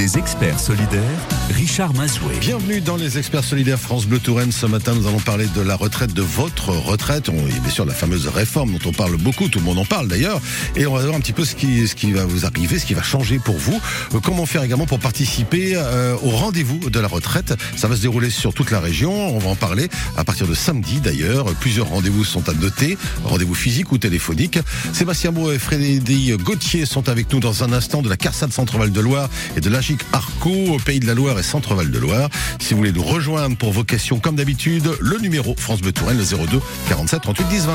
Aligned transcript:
Les 0.00 0.16
experts 0.16 0.60
solidaires, 0.60 1.39
Richard 1.50 1.92
Mazoué. 1.94 2.34
Bienvenue 2.40 2.80
dans 2.80 2.96
les 2.96 3.18
experts 3.18 3.44
solidaires 3.44 3.78
France 3.78 4.06
Bleu 4.06 4.18
Touraine. 4.18 4.52
Ce 4.52 4.66
matin, 4.66 4.94
nous 4.94 5.06
allons 5.08 5.18
parler 5.18 5.46
de 5.54 5.60
la 5.60 5.74
retraite, 5.74 6.14
de 6.14 6.22
votre 6.22 6.70
retraite. 6.70 7.28
On, 7.28 7.46
et 7.46 7.60
bien 7.60 7.70
sûr, 7.70 7.84
la 7.84 7.94
fameuse 7.94 8.28
réforme 8.28 8.72
dont 8.72 8.88
on 8.88 8.92
parle 8.92 9.16
beaucoup. 9.16 9.48
Tout 9.48 9.58
le 9.58 9.64
monde 9.64 9.78
en 9.78 9.84
parle 9.84 10.06
d'ailleurs. 10.06 10.40
Et 10.76 10.86
on 10.86 10.94
va 10.94 11.02
voir 11.02 11.16
un 11.16 11.20
petit 11.20 11.32
peu 11.32 11.44
ce 11.44 11.54
qui, 11.54 12.12
va 12.12 12.24
vous 12.24 12.46
arriver, 12.46 12.78
ce 12.78 12.86
qui 12.86 12.94
va 12.94 13.02
changer 13.02 13.38
pour 13.38 13.56
vous. 13.56 13.80
Euh, 14.14 14.20
comment 14.22 14.46
faire 14.46 14.62
également 14.62 14.86
pour 14.86 15.00
participer 15.00 15.72
euh, 15.74 16.14
au 16.22 16.30
rendez-vous 16.30 16.90
de 16.90 17.00
la 17.00 17.08
retraite. 17.08 17.54
Ça 17.76 17.88
va 17.88 17.96
se 17.96 18.02
dérouler 18.02 18.30
sur 18.30 18.54
toute 18.54 18.70
la 18.70 18.80
région. 18.80 19.12
On 19.12 19.38
va 19.38 19.50
en 19.50 19.56
parler 19.56 19.88
à 20.16 20.24
partir 20.24 20.46
de 20.46 20.54
samedi 20.54 21.00
d'ailleurs. 21.00 21.46
Plusieurs 21.60 21.88
rendez-vous 21.88 22.24
sont 22.24 22.48
à 22.48 22.54
noter. 22.54 22.96
Rendez-vous 23.24 23.54
physiques 23.54 23.90
ou 23.90 23.98
téléphoniques. 23.98 24.58
Sébastien 24.92 25.32
Beau 25.32 25.50
et 25.50 25.58
Frédéric 25.58 26.36
Gauthier 26.42 26.86
sont 26.86 27.08
avec 27.08 27.32
nous 27.32 27.40
dans 27.40 27.64
un 27.64 27.72
instant 27.72 28.02
de 28.02 28.08
la 28.08 28.16
CARSAT 28.16 28.50
Centre-Val 28.50 28.92
de 28.92 29.00
Loire 29.00 29.28
et 29.56 29.60
de 29.60 29.68
l'AGIC 29.68 30.00
Arco 30.12 30.50
au 30.50 30.78
Pays 30.78 31.00
de 31.00 31.06
la 31.06 31.14
Loire 31.14 31.39
Centre-Val 31.42 31.90
de 31.90 31.98
Loire. 31.98 32.28
Si 32.58 32.74
vous 32.74 32.78
voulez 32.78 32.92
nous 32.92 33.02
rejoindre 33.02 33.56
pour 33.56 33.72
vos 33.72 33.84
questions 33.84 34.18
comme 34.18 34.36
d'habitude, 34.36 34.90
le 35.00 35.18
numéro 35.18 35.54
France 35.56 35.80
Bleu 35.80 35.92
Touraine, 35.92 36.18
le 36.18 36.24
02 36.24 36.60
47 36.88 37.22
38 37.22 37.48
10 37.48 37.66
20. 37.66 37.72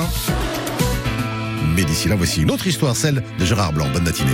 Mais 1.76 1.84
d'ici 1.84 2.08
là, 2.08 2.16
voici 2.16 2.42
une 2.42 2.52
autre 2.52 2.68
histoire, 2.68 2.96
celle 2.96 3.24
de 3.38 3.46
Gérard 3.46 3.74
Blanc. 3.74 3.88
Bonne 3.92 4.04
matinée. 4.04 4.32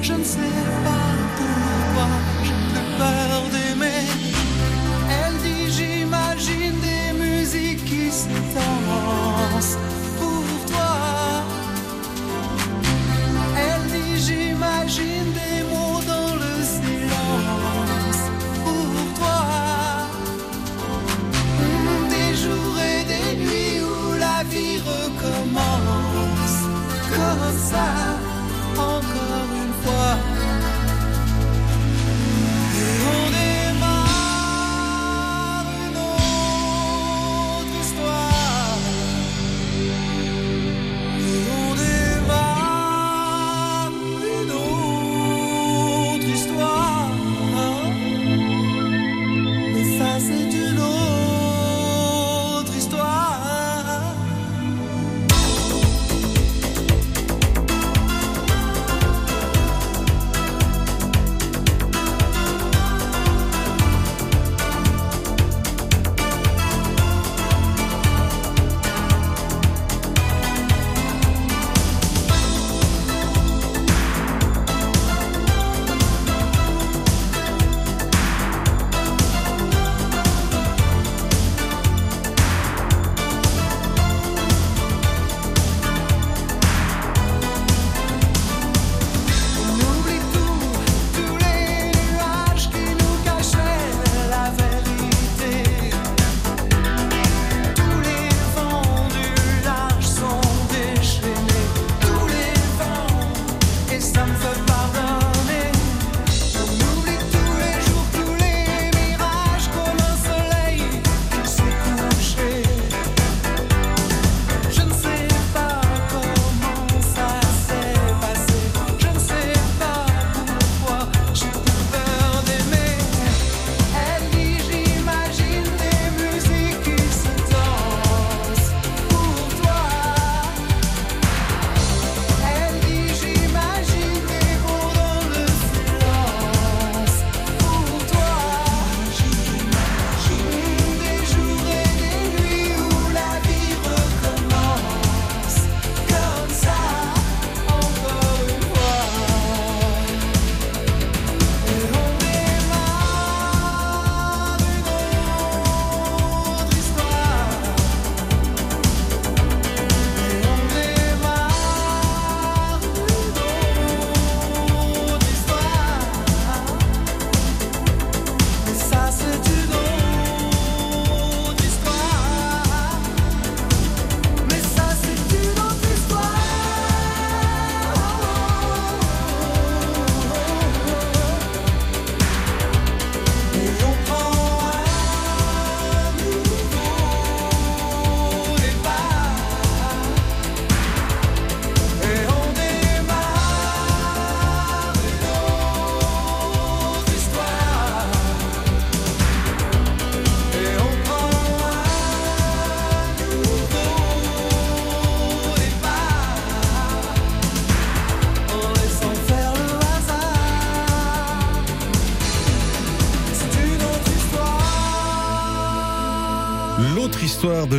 Je 0.00 0.12
ne 0.14 0.24
sais 0.24 0.38
pas 0.82 1.12
pourquoi 1.36 2.08
j'ai 2.42 2.52
plus 2.52 3.25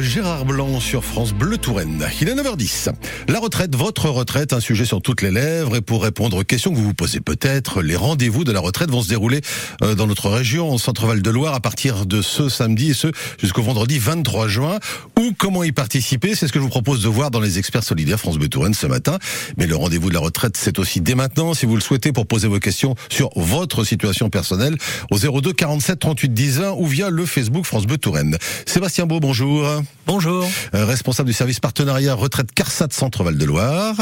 Gérard 0.08 0.37
Sur 0.80 1.04
France 1.04 1.34
Bleu 1.34 1.58
Touraine. 1.58 2.08
Il 2.22 2.30
est 2.30 2.34
9h10. 2.34 2.94
La 3.28 3.40
retraite, 3.40 3.76
votre 3.76 4.10
retraite, 4.10 4.54
un 4.54 4.62
sujet 4.62 4.86
sur 4.86 5.02
toutes 5.02 5.22
les 5.22 5.30
lèvres. 5.30 5.76
Et 5.76 5.82
pour 5.82 6.02
répondre 6.02 6.38
aux 6.38 6.44
questions 6.46 6.72
que 6.72 6.78
vous 6.78 6.86
vous 6.86 6.94
posez 6.94 7.20
peut-être, 7.20 7.82
les 7.82 7.98
rendez-vous 7.98 8.46
de 8.46 8.54
la 8.54 8.62
retraite 8.62 8.90
vont 8.90 9.02
se 9.02 9.10
dérouler 9.10 9.42
euh, 9.82 9.94
dans 9.94 10.08
notre 10.08 10.30
région, 10.30 10.74
au 10.74 10.78
Centre-Val 10.78 11.22
de 11.22 11.30
Loire, 11.30 11.54
à 11.54 11.60
partir 11.60 12.06
de 12.06 12.22
ce 12.22 12.48
samedi 12.48 12.92
et 12.92 12.94
ce 12.94 13.10
jusqu'au 13.40 13.62
vendredi 13.62 14.00
23 14.00 14.48
juin. 14.48 14.80
Ou 15.20 15.34
comment 15.38 15.66
y 15.66 15.74
participer, 15.74 16.34
c'est 16.34 16.48
ce 16.48 16.54
que 16.54 16.60
je 16.60 16.64
vous 16.64 16.70
propose 16.70 17.04
de 17.04 17.10
voir 17.10 17.30
dans 17.30 17.42
les 17.42 17.60
experts 17.60 17.84
solidaires 17.84 18.20
France 18.20 18.38
Bleu 18.38 18.48
Touraine 18.48 18.74
ce 18.74 18.88
matin. 18.88 19.20
Mais 19.58 19.68
le 19.68 19.76
rendez-vous 19.76 20.08
de 20.08 20.14
la 20.14 20.22
retraite, 20.22 20.56
c'est 20.56 20.80
aussi 20.80 21.02
dès 21.02 21.16
maintenant, 21.16 21.54
si 21.56 21.66
vous 21.66 21.76
le 21.76 21.82
souhaitez, 21.82 22.14
pour 22.14 22.26
poser 22.26 22.48
vos 22.48 22.60
questions 22.60 22.96
sur 23.10 23.32
votre 23.36 23.84
situation 23.84 24.30
personnelle 24.30 24.78
au 25.12 25.18
02 25.18 25.52
47 25.52 26.00
38 26.00 26.34
10 26.34 26.62
1 26.62 26.72
ou 26.72 26.86
via 26.86 27.10
le 27.10 27.26
Facebook 27.26 27.66
France 27.66 27.86
Bleu 27.86 27.98
Touraine. 27.98 28.38
Sébastien 28.66 29.08
Beau, 29.08 29.20
bonjour. 29.20 29.68
Bonjour. 30.06 30.37
Euh, 30.74 30.86
responsable 30.86 31.28
du 31.28 31.34
service 31.34 31.60
partenariat 31.60 32.14
retraite 32.14 32.52
CARSAT 32.54 32.90
Centre-Val 32.92 33.38
de 33.38 33.46
Loire. 33.46 33.96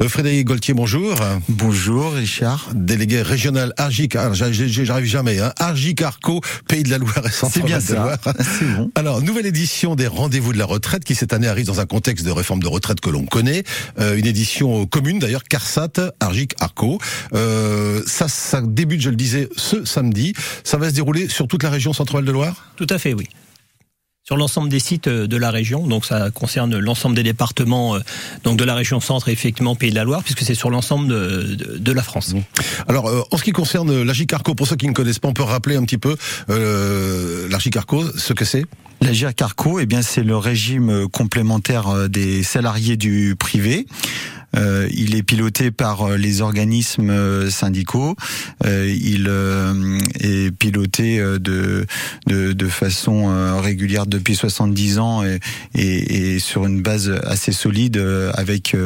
Euh, 0.00 0.08
Frédéric 0.08 0.46
Gaultier, 0.46 0.74
bonjour. 0.74 1.16
Bonjour 1.48 2.12
Richard. 2.12 2.70
Délégué 2.74 3.22
régional 3.22 3.72
Argic, 3.76 4.16
ah, 4.16 4.30
j'arrive 4.32 5.04
jamais, 5.06 5.38
hein, 5.38 5.52
Argic 5.58 6.02
Arco, 6.02 6.40
Pays 6.68 6.82
de 6.82 6.90
la 6.90 6.98
Loire 6.98 7.22
et 7.26 7.30
Centre-Val 7.30 7.82
de 7.82 7.94
Loire. 7.94 8.18
C'est 8.40 8.76
bon. 8.76 8.90
Alors, 8.94 9.22
nouvelle 9.22 9.46
édition 9.46 9.94
des 9.96 10.06
rendez-vous 10.06 10.52
de 10.52 10.58
la 10.58 10.64
retraite 10.64 11.04
qui 11.04 11.14
cette 11.14 11.32
année 11.32 11.48
arrive 11.48 11.66
dans 11.66 11.80
un 11.80 11.86
contexte 11.86 12.24
de 12.24 12.30
réforme 12.30 12.60
de 12.60 12.68
retraite 12.68 13.00
que 13.00 13.10
l'on 13.10 13.24
connaît. 13.24 13.64
Euh, 13.98 14.16
une 14.16 14.26
édition 14.26 14.86
commune 14.86 15.18
d'ailleurs, 15.18 15.44
CARSAT, 15.44 16.12
Argic 16.20 16.54
Arco. 16.60 16.98
Euh, 17.34 18.02
ça, 18.06 18.28
ça 18.28 18.60
débute, 18.62 19.00
je 19.00 19.10
le 19.10 19.16
disais, 19.16 19.48
ce 19.56 19.84
samedi. 19.84 20.34
Ça 20.64 20.76
va 20.76 20.90
se 20.90 20.94
dérouler 20.94 21.28
sur 21.28 21.48
toute 21.48 21.62
la 21.62 21.70
région 21.70 21.92
Centre-Val 21.92 22.24
de 22.24 22.32
Loire 22.32 22.72
Tout 22.76 22.86
à 22.90 22.98
fait, 22.98 23.14
oui 23.14 23.28
sur 24.30 24.36
l'ensemble 24.36 24.68
des 24.68 24.78
sites 24.78 25.08
euh, 25.08 25.26
de 25.26 25.36
la 25.36 25.50
région. 25.50 25.88
Donc 25.88 26.04
ça 26.04 26.30
concerne 26.30 26.78
l'ensemble 26.78 27.16
des 27.16 27.24
départements 27.24 27.96
euh, 27.96 28.00
donc 28.44 28.58
de 28.58 28.62
la 28.62 28.76
région 28.76 29.00
centre 29.00 29.28
et 29.28 29.32
effectivement 29.32 29.74
Pays 29.74 29.90
de 29.90 29.96
la 29.96 30.04
Loire, 30.04 30.22
puisque 30.22 30.42
c'est 30.42 30.54
sur 30.54 30.70
l'ensemble 30.70 31.08
de, 31.08 31.56
de, 31.56 31.78
de, 31.78 31.92
la 31.92 32.04
France. 32.04 32.36
Alors 32.86 33.08
euh, 33.08 33.22
en 33.32 33.36
ce 33.36 33.42
qui 33.42 33.50
concerne 33.50 34.04
l'Agicarco, 34.04 34.54
pour 34.54 34.68
ceux 34.68 34.76
qui 34.76 34.86
ne 34.86 34.92
connaissent 34.92 35.18
pas, 35.18 35.26
on 35.26 35.32
peut 35.32 35.42
rappeler 35.42 35.74
un 35.74 35.82
petit 35.82 35.98
peu 35.98 36.16
euh, 36.48 37.48
l'Agicarco, 37.48 38.04
ce 38.16 38.32
que 38.32 38.44
c'est? 38.44 38.66
La 39.02 39.14
GIRCARCO, 39.14 39.80
eh 39.80 39.86
bien, 39.86 40.02
c'est 40.02 40.22
le 40.22 40.36
régime 40.36 41.08
complémentaire 41.08 42.10
des 42.10 42.42
salariés 42.42 42.98
du 42.98 43.34
privé. 43.34 43.86
Euh, 44.56 44.88
il 44.92 45.14
est 45.14 45.22
piloté 45.22 45.70
par 45.70 46.02
euh, 46.02 46.16
les 46.16 46.40
organismes 46.40 47.10
euh, 47.10 47.50
syndicaux. 47.50 48.16
il 48.64 49.30
est 50.20 50.50
piloté 50.50 51.18
de, 51.20 51.86
de, 52.26 52.52
de 52.52 52.68
façon 52.68 53.58
régulière 53.60 54.06
depuis 54.06 54.34
70 54.34 54.98
ans 54.98 55.22
et, 55.24 55.38
et, 55.74 56.34
et, 56.34 56.38
sur 56.38 56.66
une 56.66 56.82
base 56.82 57.10
assez 57.24 57.52
solide 57.52 58.02
avec 58.34 58.76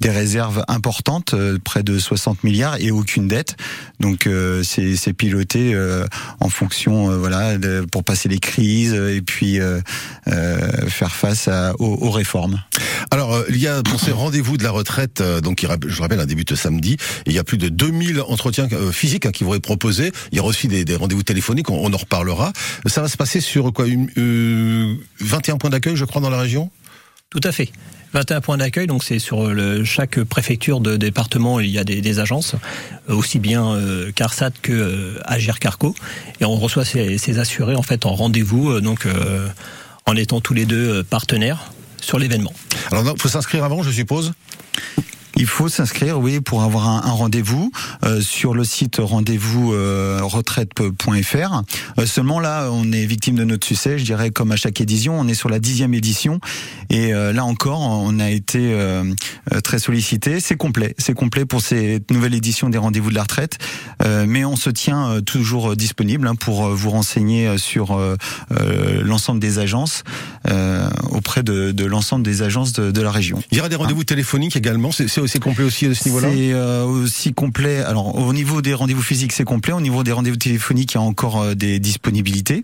des 0.00 0.10
réserves 0.10 0.64
importantes, 0.68 1.34
près 1.64 1.82
de 1.82 1.98
60 1.98 2.44
milliards 2.44 2.76
et 2.80 2.90
aucune 2.90 3.28
dette. 3.28 3.56
Donc 4.00 4.28
c'est 4.62 5.12
piloté 5.12 5.76
en 6.40 6.48
fonction, 6.48 7.16
voilà, 7.18 7.58
de, 7.58 7.86
pour 7.90 8.04
passer 8.04 8.28
les 8.28 8.38
crises 8.38 8.94
et 8.94 9.22
puis 9.22 9.58
faire 10.26 11.14
face 11.14 11.48
à, 11.48 11.74
aux, 11.78 12.06
aux 12.06 12.10
réformes. 12.10 12.60
Alors 13.10 13.44
il 13.48 13.58
y 13.58 13.68
a 13.68 13.82
pour 13.82 14.00
ces 14.00 14.12
rendez-vous 14.12 14.56
de 14.56 14.64
la 14.64 14.70
retraite 14.70 15.13
donc 15.20 15.66
je 15.86 16.02
rappelle, 16.02 16.20
un 16.20 16.26
début 16.26 16.44
de 16.44 16.54
samedi. 16.54 16.96
il 17.26 17.32
y 17.32 17.38
a 17.38 17.44
plus 17.44 17.58
de 17.58 17.68
2000 17.68 18.20
entretiens 18.22 18.68
euh, 18.72 18.92
physiques 18.92 19.26
hein, 19.26 19.32
qui 19.32 19.44
vont 19.44 19.54
être 19.54 19.62
proposés. 19.62 20.12
Il 20.32 20.36
y 20.36 20.40
a 20.40 20.44
aussi 20.44 20.68
des, 20.68 20.96
rendez-vous 20.96 21.22
téléphoniques, 21.22 21.70
on, 21.70 21.92
en 21.92 21.96
reparlera. 21.96 22.52
Ça 22.86 23.02
va 23.02 23.08
se 23.08 23.16
passer 23.16 23.40
sur 23.40 23.72
quoi? 23.72 23.86
Une, 23.86 24.08
21 25.20 25.54
euh, 25.54 25.58
points 25.58 25.70
d'accueil, 25.70 25.96
je 25.96 26.04
crois, 26.04 26.20
dans 26.20 26.30
la 26.30 26.40
région? 26.40 26.70
Tout 27.30 27.40
à 27.42 27.52
fait. 27.52 27.70
21 28.12 28.40
points 28.40 28.56
d'accueil, 28.56 28.86
donc 28.86 29.02
c'est 29.02 29.18
sur 29.18 29.52
chaque 29.84 30.22
préfecture 30.22 30.78
de 30.78 30.96
département, 30.96 31.58
il 31.58 31.70
y 31.70 31.80
a 31.80 31.84
des, 31.84 32.20
agences, 32.20 32.54
euh, 33.10 33.14
aussi 33.14 33.40
bien 33.40 33.76
CARSAT 34.14 34.52
que 34.62 35.18
Agir 35.24 35.58
Carco, 35.58 35.96
et 36.40 36.44
on 36.44 36.54
reçoit 36.54 36.84
ces, 36.84 37.38
assurés 37.40 37.74
en 37.74 37.82
fait 37.82 38.06
en 38.06 38.14
rendez-vous, 38.14 38.80
donc 38.80 39.08
en 40.06 40.14
étant 40.14 40.40
tous 40.40 40.54
les 40.54 40.64
deux 40.64 41.02
partenaires 41.02 41.72
sur 42.04 42.18
l'événement. 42.18 42.52
Alors, 42.90 43.14
il 43.16 43.20
faut 43.20 43.28
s'inscrire 43.28 43.64
avant, 43.64 43.82
je 43.82 43.90
suppose? 43.90 44.32
Il 45.36 45.46
faut 45.46 45.68
s'inscrire, 45.68 46.18
oui, 46.20 46.40
pour 46.40 46.62
avoir 46.62 46.88
un, 46.88 47.10
rendez-vous 47.10 47.70
euh, 48.04 48.20
sur 48.20 48.54
le 48.54 48.64
site 48.64 48.96
rendez-vous 49.00 49.72
euh, 49.72 50.20
retraite.fr. 50.22 51.62
Euh, 51.98 52.06
seulement 52.06 52.40
là, 52.40 52.68
on 52.70 52.92
est 52.92 53.04
victime 53.04 53.36
de 53.36 53.44
notre 53.44 53.66
succès, 53.66 53.98
je 53.98 54.04
dirais, 54.04 54.30
comme 54.30 54.52
à 54.52 54.56
chaque 54.56 54.80
édition. 54.80 55.18
On 55.18 55.26
est 55.28 55.34
sur 55.34 55.48
la 55.48 55.58
dixième 55.58 55.94
édition 55.94 56.40
et 56.90 57.12
là 57.12 57.44
encore, 57.44 57.80
on 57.80 58.20
a 58.20 58.30
été 58.30 58.76
très 59.64 59.78
sollicité. 59.78 60.38
C'est 60.38 60.56
complet, 60.56 60.94
c'est 60.98 61.14
complet 61.14 61.44
pour 61.44 61.60
cette 61.60 62.10
nouvelle 62.10 62.34
édition 62.34 62.68
des 62.68 62.78
rendez-vous 62.78 63.10
de 63.10 63.14
la 63.14 63.22
retraite. 63.22 63.58
mais 64.04 64.44
on 64.44 64.56
se 64.56 64.70
tient 64.70 65.20
toujours 65.22 65.76
disponible 65.76 66.26
hein, 66.26 66.34
pour 66.34 66.68
vous 66.68 66.90
renseigner 66.90 67.58
sur 67.58 67.98
l'ensemble 69.02 69.40
des 69.40 69.58
agences 69.58 70.04
auprès 71.10 71.42
de, 71.42 71.72
de 71.72 71.84
l'ensemble 71.84 72.24
des 72.24 72.42
agences 72.42 72.72
de, 72.72 72.90
de, 72.90 73.00
la 73.00 73.10
région. 73.10 73.42
Il 73.50 73.56
y 73.56 73.60
aura 73.60 73.68
des 73.68 73.76
rendez-vous 73.76 74.04
téléphoniques 74.04 74.56
également. 74.56 74.90
C'est 74.92 75.23
c'est 75.26 75.40
complet 75.40 75.64
aussi 75.64 75.86
à 75.86 75.94
ce 75.94 76.08
niveau-là 76.08 76.28
C'est 76.32 76.52
euh, 76.52 76.84
aussi 76.84 77.34
complet. 77.34 77.82
Alors 77.82 78.16
au 78.16 78.32
niveau 78.32 78.62
des 78.62 78.74
rendez-vous 78.74 79.02
physiques, 79.02 79.32
c'est 79.32 79.44
complet. 79.44 79.72
Au 79.72 79.80
niveau 79.80 80.02
des 80.02 80.12
rendez-vous 80.12 80.36
téléphoniques, 80.36 80.92
il 80.92 80.96
y 80.96 80.98
a 80.98 81.02
encore 81.02 81.40
euh, 81.40 81.54
des 81.54 81.78
disponibilités. 81.78 82.62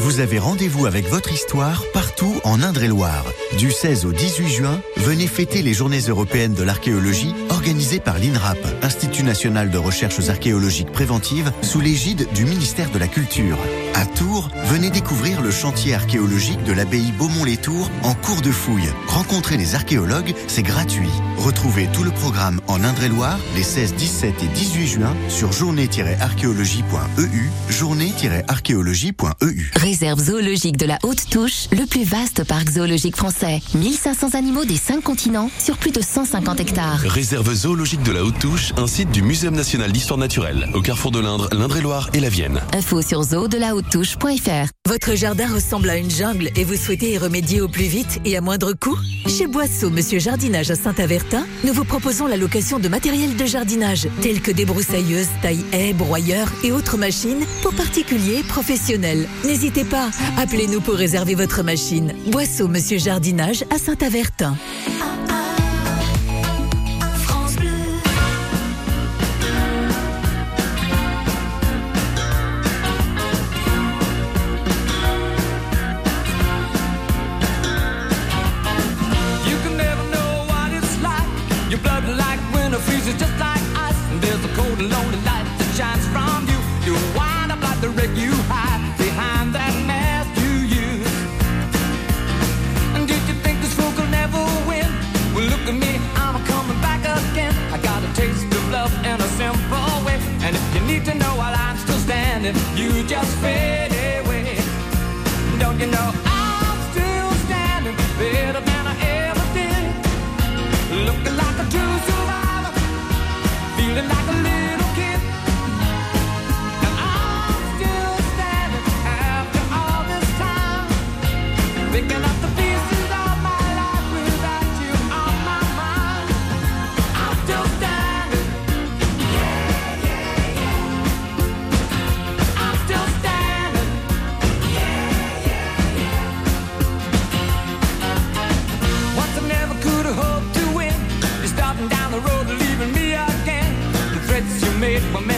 Vous 0.00 0.20
avez 0.20 0.38
rendez-vous 0.38 0.86
avec 0.86 1.08
votre 1.08 1.32
histoire 1.32 1.82
partout 1.92 2.40
en 2.44 2.62
Indre-et-Loire. 2.62 3.24
Du 3.58 3.72
16 3.72 4.06
au 4.06 4.12
18 4.12 4.48
juin, 4.48 4.80
venez 4.98 5.26
fêter 5.26 5.60
les 5.60 5.74
Journées 5.74 6.02
européennes 6.08 6.54
de 6.54 6.62
l'archéologie 6.62 7.34
organisées 7.50 7.98
par 7.98 8.16
l'INRAP, 8.16 8.58
Institut 8.82 9.24
national 9.24 9.70
de 9.70 9.78
recherches 9.78 10.28
archéologiques 10.28 10.92
préventives, 10.92 11.50
sous 11.62 11.80
l'égide 11.80 12.28
du 12.32 12.44
ministère 12.44 12.90
de 12.90 12.98
la 12.98 13.08
Culture. 13.08 13.58
À 13.98 14.06
Tours, 14.06 14.48
venez 14.66 14.90
découvrir 14.90 15.42
le 15.42 15.50
chantier 15.50 15.92
archéologique 15.92 16.62
de 16.62 16.72
l'abbaye 16.72 17.10
Beaumont-les-Tours 17.18 17.90
en 18.04 18.14
cours 18.14 18.42
de 18.42 18.52
fouille. 18.52 18.88
Rencontrer 19.08 19.56
les 19.56 19.74
archéologues, 19.74 20.36
c'est 20.46 20.62
gratuit. 20.62 21.08
Retrouvez 21.36 21.88
tout 21.92 22.04
le 22.04 22.12
programme 22.12 22.60
en 22.68 22.84
Indre-et-Loire 22.84 23.40
les 23.56 23.64
16, 23.64 23.96
17 23.96 24.44
et 24.44 24.46
18 24.46 24.86
juin 24.86 25.16
sur 25.28 25.50
journée-archéologie.eu, 25.50 27.50
journée-archéologie.eu. 27.70 29.72
Réserve 29.74 30.20
zoologique 30.20 30.76
de 30.76 30.86
la 30.86 30.98
Haute 31.02 31.28
Touche, 31.28 31.66
le 31.72 31.84
plus 31.84 32.04
vaste 32.04 32.44
parc 32.44 32.70
zoologique 32.70 33.16
français. 33.16 33.60
1500 33.74 34.34
animaux 34.34 34.64
des 34.64 34.76
5 34.76 35.02
continents 35.02 35.50
sur 35.58 35.76
plus 35.76 35.90
de 35.90 36.02
150 36.02 36.60
hectares. 36.60 37.00
Réserve 37.00 37.52
zoologique 37.52 38.04
de 38.04 38.12
la 38.12 38.22
Haute 38.22 38.38
Touche, 38.38 38.72
un 38.76 38.86
site 38.86 39.10
du 39.10 39.22
Muséum 39.22 39.56
national 39.56 39.90
d'histoire 39.90 40.20
naturelle, 40.20 40.68
au 40.72 40.82
carrefour 40.82 41.10
de 41.10 41.18
l'Indre, 41.18 41.48
l'Indre-et-Loire 41.50 42.10
et 42.14 42.20
la 42.20 42.28
Vienne. 42.28 42.60
Info 42.72 43.02
sur 43.02 43.24
Votre 44.86 45.14
jardin 45.14 45.46
ressemble 45.46 45.88
à 45.88 45.96
une 45.96 46.10
jungle 46.10 46.50
et 46.56 46.64
vous 46.64 46.76
souhaitez 46.76 47.12
y 47.12 47.18
remédier 47.18 47.62
au 47.62 47.68
plus 47.68 47.84
vite 47.84 48.20
et 48.26 48.36
à 48.36 48.42
moindre 48.42 48.74
coût? 48.74 48.98
Chez 49.26 49.46
Boisseau, 49.46 49.88
Monsieur 49.88 50.18
Jardinage 50.18 50.70
à 50.70 50.74
Saint-Avertin, 50.74 51.46
nous 51.64 51.72
vous 51.72 51.84
proposons 51.84 52.26
la 52.26 52.36
location 52.36 52.78
de 52.78 52.88
matériel 52.88 53.36
de 53.36 53.46
jardinage, 53.46 54.06
tels 54.20 54.42
que 54.42 54.50
débroussailleuses, 54.50 55.28
taille-haies, 55.40 55.94
broyeurs 55.94 56.52
et 56.64 56.72
autres 56.72 56.98
machines 56.98 57.44
pour 57.62 57.74
particuliers 57.74 58.40
et 58.40 58.42
professionnels. 58.42 59.26
N'hésitez 59.44 59.84
pas, 59.84 60.10
appelez-nous 60.36 60.82
pour 60.82 60.94
réserver 60.94 61.34
votre 61.34 61.62
machine. 61.62 62.14
Boisseau, 62.26 62.68
Monsieur 62.68 62.98
Jardinage 62.98 63.64
à 63.74 63.78
Saint-Avertin. 63.78 64.56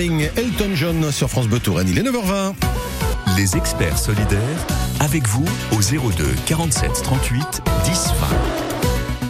Elton 0.00 0.76
John 0.76 1.10
sur 1.10 1.28
France 1.28 1.48
Bleu 1.48 1.58
Touraine. 1.58 1.88
Il 1.88 1.98
est 1.98 2.02
9h20. 2.02 2.54
Les 3.36 3.56
experts 3.56 3.98
solidaires, 3.98 4.38
avec 5.00 5.26
vous 5.26 5.44
au 5.72 6.10
02 6.12 6.24
47 6.46 7.02
38 7.02 7.42
10 7.42 7.60
20. 7.62 7.67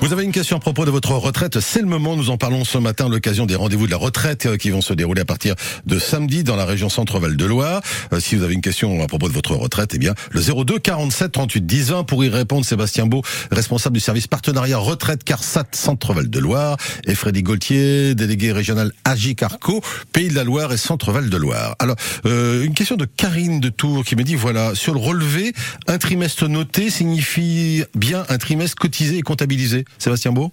Vous 0.00 0.12
avez 0.12 0.24
une 0.24 0.32
question 0.32 0.56
à 0.56 0.60
propos 0.60 0.84
de 0.84 0.90
votre 0.90 1.12
retraite, 1.12 1.58
c'est 1.60 1.80
le 1.80 1.86
moment, 1.86 2.16
nous 2.16 2.30
en 2.30 2.38
parlons 2.38 2.64
ce 2.64 2.78
matin 2.78 3.06
à 3.06 3.08
l'occasion 3.08 3.46
des 3.46 3.56
rendez-vous 3.56 3.86
de 3.86 3.90
la 3.90 3.96
retraite 3.96 4.46
euh, 4.46 4.56
qui 4.56 4.70
vont 4.70 4.80
se 4.80 4.94
dérouler 4.94 5.22
à 5.22 5.24
partir 5.24 5.54
de 5.86 5.98
samedi 5.98 6.44
dans 6.44 6.56
la 6.56 6.64
région 6.64 6.88
Centre-Val 6.88 7.36
de 7.36 7.44
Loire. 7.44 7.82
Euh, 8.12 8.20
si 8.20 8.36
vous 8.36 8.44
avez 8.44 8.54
une 8.54 8.60
question 8.60 9.02
à 9.02 9.06
propos 9.08 9.28
de 9.28 9.34
votre 9.34 9.54
retraite, 9.54 9.90
eh 9.94 9.98
bien 9.98 10.14
le 10.30 10.40
02 10.40 10.78
47 10.78 11.32
38 11.32 11.66
10 11.66 11.90
20 11.90 12.04
pour 12.04 12.24
y 12.24 12.28
répondre 12.28 12.64
Sébastien 12.64 13.06
Beau, 13.06 13.22
responsable 13.50 13.94
du 13.94 14.00
service 14.00 14.28
partenariat 14.28 14.78
retraite 14.78 15.24
CARSAT 15.24 15.66
Centre-Val 15.72 16.30
de 16.30 16.38
Loire 16.38 16.76
et 17.04 17.14
Freddy 17.16 17.42
Gauthier, 17.42 18.14
délégué 18.14 18.52
régional 18.52 18.92
Agicarco, 19.04 19.82
Pays 20.12 20.28
de 20.28 20.34
la 20.36 20.44
Loire 20.44 20.72
et 20.72 20.78
Centre-Val 20.78 21.28
de 21.28 21.36
Loire. 21.36 21.74
Alors, 21.80 21.96
euh, 22.24 22.62
une 22.62 22.74
question 22.74 22.96
de 22.96 23.04
Karine 23.04 23.58
de 23.58 23.68
Tours 23.68 24.04
qui 24.04 24.14
me 24.14 24.22
dit 24.22 24.36
voilà, 24.36 24.74
sur 24.74 24.94
le 24.94 25.00
relevé, 25.00 25.52
un 25.86 25.98
trimestre 25.98 26.48
noté 26.48 26.88
signifie 26.88 27.82
bien 27.94 28.24
un 28.28 28.38
trimestre 28.38 28.76
cotisé 28.76 29.18
et 29.18 29.22
comptabilisé. 29.22 29.84
Sébastien 29.98 30.32
Beau 30.32 30.52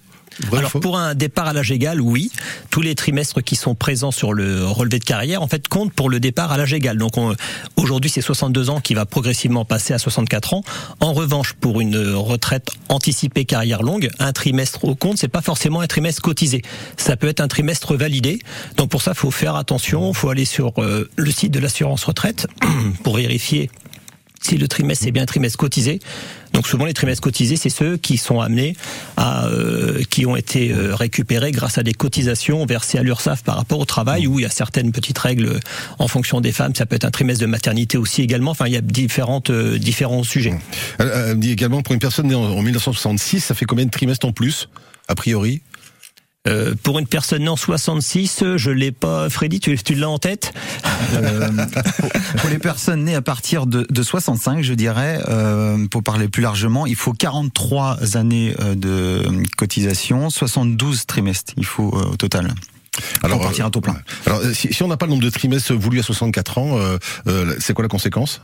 Vrai 0.50 0.58
Alors 0.58 0.72
pour 0.72 0.98
un 0.98 1.14
départ 1.14 1.46
à 1.46 1.54
l'âge 1.54 1.70
égal, 1.72 1.98
oui, 1.98 2.30
tous 2.70 2.82
les 2.82 2.94
trimestres 2.94 3.42
qui 3.42 3.56
sont 3.56 3.74
présents 3.74 4.10
sur 4.10 4.34
le 4.34 4.66
relevé 4.66 4.98
de 4.98 5.04
carrière 5.04 5.40
en 5.40 5.46
fait 5.48 5.66
comptent 5.66 5.94
pour 5.94 6.10
le 6.10 6.20
départ 6.20 6.52
à 6.52 6.58
l'âge 6.58 6.74
égal. 6.74 6.98
Donc 6.98 7.16
on- 7.16 7.34
aujourd'hui 7.76 8.10
c'est 8.10 8.20
62 8.20 8.68
ans 8.68 8.80
qui 8.82 8.92
va 8.92 9.06
progressivement 9.06 9.64
passer 9.64 9.94
à 9.94 9.98
64 9.98 10.52
ans. 10.52 10.62
En 11.00 11.14
revanche 11.14 11.54
pour 11.54 11.80
une 11.80 11.96
retraite 12.14 12.68
anticipée 12.90 13.46
carrière 13.46 13.82
longue, 13.82 14.10
un 14.18 14.32
trimestre 14.34 14.84
au 14.84 14.94
compte 14.94 15.16
c'est 15.16 15.28
pas 15.28 15.40
forcément 15.42 15.80
un 15.80 15.86
trimestre 15.86 16.20
cotisé. 16.20 16.60
Ça 16.98 17.16
peut 17.16 17.28
être 17.28 17.40
un 17.40 17.48
trimestre 17.48 17.96
validé. 17.96 18.40
Donc 18.76 18.90
pour 18.90 19.00
ça 19.00 19.14
faut 19.14 19.30
faire 19.30 19.56
attention, 19.56 20.12
faut 20.12 20.28
aller 20.28 20.44
sur 20.44 20.74
euh, 20.82 21.08
le 21.16 21.30
site 21.30 21.52
de 21.52 21.60
l'assurance 21.60 22.04
retraite 22.04 22.46
pour 23.04 23.16
vérifier 23.16 23.70
si 24.46 24.56
le 24.56 24.68
trimestre 24.68 25.04
c'est 25.04 25.10
bien 25.10 25.24
un 25.24 25.26
trimestre 25.26 25.58
cotisé. 25.58 26.00
Donc 26.52 26.66
souvent 26.66 26.86
les 26.86 26.94
trimestres 26.94 27.22
cotisés, 27.22 27.56
c'est 27.56 27.70
ceux 27.70 27.96
qui 27.96 28.16
sont 28.16 28.40
amenés 28.40 28.76
à, 29.16 29.46
euh, 29.46 30.02
qui 30.08 30.24
ont 30.24 30.36
été 30.36 30.72
euh, 30.72 30.94
récupérés 30.94 31.52
grâce 31.52 31.78
à 31.78 31.82
des 31.82 31.92
cotisations 31.92 32.64
versées 32.64 32.98
à 32.98 33.02
l'URSSAF 33.02 33.42
par 33.42 33.56
rapport 33.56 33.78
au 33.78 33.84
travail, 33.84 34.26
où 34.26 34.38
il 34.38 34.42
y 34.42 34.46
a 34.46 34.50
certaines 34.50 34.92
petites 34.92 35.18
règles 35.18 35.60
en 35.98 36.08
fonction 36.08 36.40
des 36.40 36.52
femmes. 36.52 36.74
Ça 36.74 36.86
peut 36.86 36.96
être 36.96 37.04
un 37.04 37.10
trimestre 37.10 37.42
de 37.42 37.46
maternité 37.46 37.98
aussi 37.98 38.22
également. 38.22 38.52
Enfin, 38.52 38.66
il 38.66 38.72
y 38.72 38.76
a 38.76 38.80
différentes 38.80 39.50
euh, 39.50 39.78
différents 39.78 40.22
sujets. 40.22 40.58
Elle, 40.98 41.12
elle 41.14 41.36
me 41.36 41.40
dit 41.40 41.52
également 41.52 41.82
pour 41.82 41.92
une 41.92 42.00
personne 42.00 42.28
née 42.28 42.34
en, 42.34 42.44
en 42.44 42.62
1966, 42.62 43.40
ça 43.40 43.54
fait 43.54 43.66
combien 43.66 43.84
de 43.84 43.90
trimestres 43.90 44.26
en 44.26 44.32
plus 44.32 44.68
a 45.08 45.14
priori? 45.14 45.62
Euh, 46.46 46.74
pour 46.82 46.98
une 46.98 47.06
personne 47.06 47.42
née 47.42 47.48
en 47.48 47.56
66, 47.56 48.44
je 48.56 48.70
l'ai 48.70 48.92
pas. 48.92 49.28
Freddy, 49.30 49.60
tu, 49.60 49.76
tu 49.76 49.94
l'as 49.94 50.08
en 50.08 50.18
tête 50.18 50.52
Euh, 51.14 51.50
pour, 51.98 52.10
pour 52.40 52.50
les 52.50 52.58
personnes 52.58 53.04
nées 53.04 53.14
à 53.14 53.22
partir 53.22 53.66
de, 53.66 53.86
de 53.88 54.02
65, 54.02 54.62
je 54.62 54.74
dirais, 54.74 55.20
euh, 55.28 55.86
pour 55.88 56.02
parler 56.02 56.28
plus 56.28 56.42
largement, 56.42 56.86
il 56.86 56.96
faut 56.96 57.12
43 57.12 58.16
années 58.16 58.54
de 58.74 59.22
cotisation, 59.56 60.30
72 60.30 61.06
trimestres, 61.06 61.52
il 61.56 61.64
faut 61.66 61.94
euh, 61.94 62.12
au 62.12 62.16
total. 62.16 62.54
Alors, 63.22 63.38
pour 63.38 63.46
partir 63.46 63.66
à 63.66 63.70
taux 63.70 63.80
plein. 63.80 63.96
alors, 64.26 64.40
si, 64.54 64.72
si 64.72 64.82
on 64.82 64.88
n'a 64.88 64.96
pas 64.96 65.06
le 65.06 65.10
nombre 65.10 65.22
de 65.24 65.30
trimestres 65.30 65.72
voulu 65.74 65.98
à 66.00 66.02
64 66.02 66.58
ans, 66.58 66.78
euh, 66.78 66.98
euh, 67.26 67.54
c'est 67.58 67.74
quoi 67.74 67.82
la 67.82 67.88
conséquence? 67.88 68.40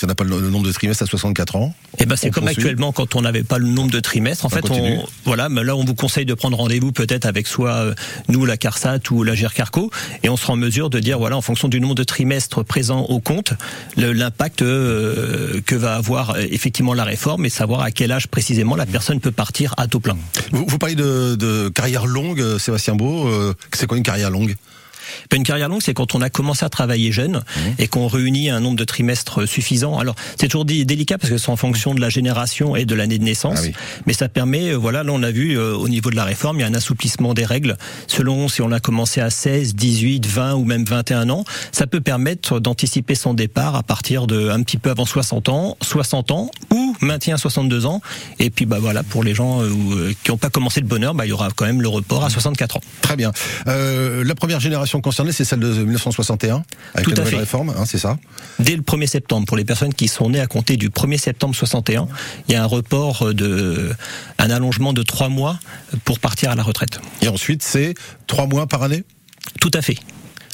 Si 0.00 0.06
on 0.06 0.08
n'a 0.08 0.14
pas 0.14 0.24
le, 0.24 0.48
nombre 0.48 0.66
de 0.66 0.72
trimestres 0.72 1.02
à 1.02 1.06
64 1.06 1.56
ans 1.56 1.74
Eh 1.98 2.06
ben, 2.06 2.16
c'est 2.16 2.30
comme 2.30 2.44
poursuit 2.44 2.62
actuellement 2.62 2.90
quand 2.90 3.16
on 3.16 3.20
n'avait 3.20 3.42
pas 3.42 3.58
le 3.58 3.66
nombre 3.66 3.90
de 3.90 4.00
trimestres. 4.00 4.46
En 4.46 4.48
On 4.48 4.50
fait, 4.50 4.62
continue. 4.62 4.96
on, 4.96 5.06
voilà, 5.26 5.50
mais 5.50 5.62
là, 5.62 5.76
on 5.76 5.84
vous 5.84 5.94
conseille 5.94 6.24
de 6.24 6.32
prendre 6.32 6.56
rendez-vous 6.56 6.90
peut-être 6.90 7.26
avec 7.26 7.46
soit 7.46 7.74
euh, 7.74 7.94
nous, 8.28 8.46
la 8.46 8.56
CARSAT 8.56 9.00
ou 9.10 9.24
la 9.24 9.34
GERCARCO, 9.34 9.90
et 10.22 10.30
on 10.30 10.38
sera 10.38 10.54
en 10.54 10.56
mesure 10.56 10.88
de 10.88 11.00
dire, 11.00 11.18
voilà, 11.18 11.36
en 11.36 11.42
fonction 11.42 11.68
du 11.68 11.82
nombre 11.82 11.94
de 11.96 12.02
trimestres 12.02 12.64
présents 12.64 13.02
au 13.10 13.20
compte, 13.20 13.52
l'impact 13.98 14.62
euh, 14.62 15.60
que 15.66 15.74
va 15.74 15.96
avoir 15.96 16.30
euh, 16.30 16.46
effectivement 16.50 16.94
la 16.94 17.04
réforme 17.04 17.44
et 17.44 17.50
savoir 17.50 17.82
à 17.82 17.90
quel 17.90 18.10
âge 18.10 18.26
précisément 18.28 18.76
la 18.76 18.86
personne 18.86 19.20
peut 19.20 19.32
partir 19.32 19.74
à 19.76 19.86
taux 19.86 20.00
plein. 20.00 20.16
Vous, 20.50 20.64
vous 20.66 20.78
parlez 20.78 20.94
de, 20.94 21.34
de 21.34 21.68
carrière 21.68 22.06
longue, 22.06 22.56
Sébastien 22.56 22.94
Beau. 22.94 23.28
euh, 23.28 23.54
c'est 23.74 23.86
quoi 23.86 23.98
une 23.98 24.02
carrière 24.02 24.30
longue? 24.30 24.56
Une 25.34 25.42
carrière 25.42 25.68
longue, 25.68 25.82
c'est 25.82 25.94
quand 25.94 26.14
on 26.14 26.20
a 26.20 26.30
commencé 26.30 26.64
à 26.64 26.68
travailler 26.68 27.12
jeune 27.12 27.30
Mmh. 27.30 27.60
et 27.78 27.88
qu'on 27.88 28.06
réunit 28.08 28.50
un 28.50 28.60
nombre 28.60 28.76
de 28.76 28.84
trimestres 28.84 29.46
suffisant. 29.48 29.98
Alors, 29.98 30.14
c'est 30.38 30.48
toujours 30.48 30.64
dé- 30.64 30.84
délicat 30.84 31.16
parce 31.18 31.30
que 31.30 31.38
c'est 31.38 31.48
en 31.50 31.56
fonction 31.56 31.94
de 31.94 32.00
la 32.00 32.08
génération 32.08 32.76
et 32.76 32.84
de 32.84 32.94
l'année 32.94 33.18
de 33.18 33.24
naissance. 33.24 33.58
Ah 33.62 33.66
oui. 33.66 33.72
Mais 34.06 34.12
ça 34.12 34.28
permet, 34.28 34.70
euh, 34.72 34.76
voilà, 34.76 35.02
là 35.02 35.12
on 35.12 35.22
a 35.22 35.30
vu 35.30 35.56
euh, 35.58 35.74
au 35.74 35.88
niveau 35.88 36.10
de 36.10 36.16
la 36.16 36.24
réforme, 36.24 36.58
il 36.58 36.60
y 36.60 36.64
a 36.64 36.66
un 36.66 36.74
assouplissement 36.74 37.34
des 37.34 37.44
règles 37.44 37.76
selon 38.06 38.48
si 38.48 38.62
on 38.62 38.72
a 38.72 38.80
commencé 38.80 39.20
à 39.20 39.30
16, 39.30 39.74
18, 39.74 40.26
20 40.26 40.54
ou 40.54 40.64
même 40.64 40.84
21 40.84 41.30
ans. 41.30 41.44
Ça 41.72 41.86
peut 41.86 42.00
permettre 42.00 42.60
d'anticiper 42.60 43.14
son 43.14 43.34
départ 43.34 43.74
à 43.76 43.82
partir 43.82 44.26
de 44.26 44.48
un 44.50 44.62
petit 44.62 44.78
peu 44.78 44.90
avant 44.90 45.06
60 45.06 45.48
ans, 45.48 45.76
60 45.82 46.30
ans 46.30 46.50
ou 46.72 46.94
maintien 47.00 47.34
à 47.34 47.38
62 47.38 47.86
ans. 47.86 48.00
Et 48.38 48.50
puis 48.50 48.66
bah 48.66 48.78
voilà, 48.80 49.02
pour 49.02 49.24
les 49.24 49.34
gens 49.34 49.62
euh, 49.62 49.68
euh, 49.92 50.12
qui 50.24 50.30
n'ont 50.30 50.36
pas 50.38 50.50
commencé 50.50 50.80
le 50.80 50.86
bonheur, 50.86 51.14
bah, 51.14 51.26
il 51.26 51.30
y 51.30 51.32
aura 51.32 51.48
quand 51.54 51.66
même 51.66 51.82
le 51.82 51.88
report 51.88 52.24
à 52.24 52.30
64 52.30 52.76
ans. 52.76 52.80
Très 53.02 53.16
bien. 53.16 53.32
Euh, 53.68 54.24
la 54.24 54.34
première 54.34 54.60
génération 54.60 54.99
concernée, 55.00 55.32
c'est 55.32 55.44
celle 55.44 55.60
de 55.60 55.68
1961, 55.68 56.62
avec 56.94 57.04
Tout 57.04 57.10
la 57.10 57.16
nouvelle 57.16 57.30
fait. 57.30 57.36
réforme, 57.38 57.70
hein, 57.70 57.84
c'est 57.86 57.98
ça 57.98 58.18
Dès 58.58 58.76
le 58.76 58.82
1er 58.82 59.06
septembre, 59.06 59.46
pour 59.46 59.56
les 59.56 59.64
personnes 59.64 59.94
qui 59.94 60.08
sont 60.08 60.30
nées 60.30 60.40
à 60.40 60.46
compter 60.46 60.76
du 60.76 60.90
1er 60.90 61.18
septembre 61.18 61.54
61, 61.54 62.08
il 62.48 62.52
y 62.52 62.56
a 62.56 62.62
un 62.62 62.66
report 62.66 63.34
de, 63.34 63.90
un 64.38 64.50
allongement 64.50 64.92
de 64.92 65.02
trois 65.02 65.28
mois 65.28 65.58
pour 66.04 66.18
partir 66.18 66.50
à 66.50 66.54
la 66.54 66.62
retraite. 66.62 67.00
Et 67.22 67.28
ensuite, 67.28 67.62
c'est 67.62 67.94
trois 68.26 68.46
mois 68.46 68.66
par 68.66 68.82
année? 68.82 69.04
Tout 69.60 69.70
à 69.74 69.82
fait. 69.82 69.96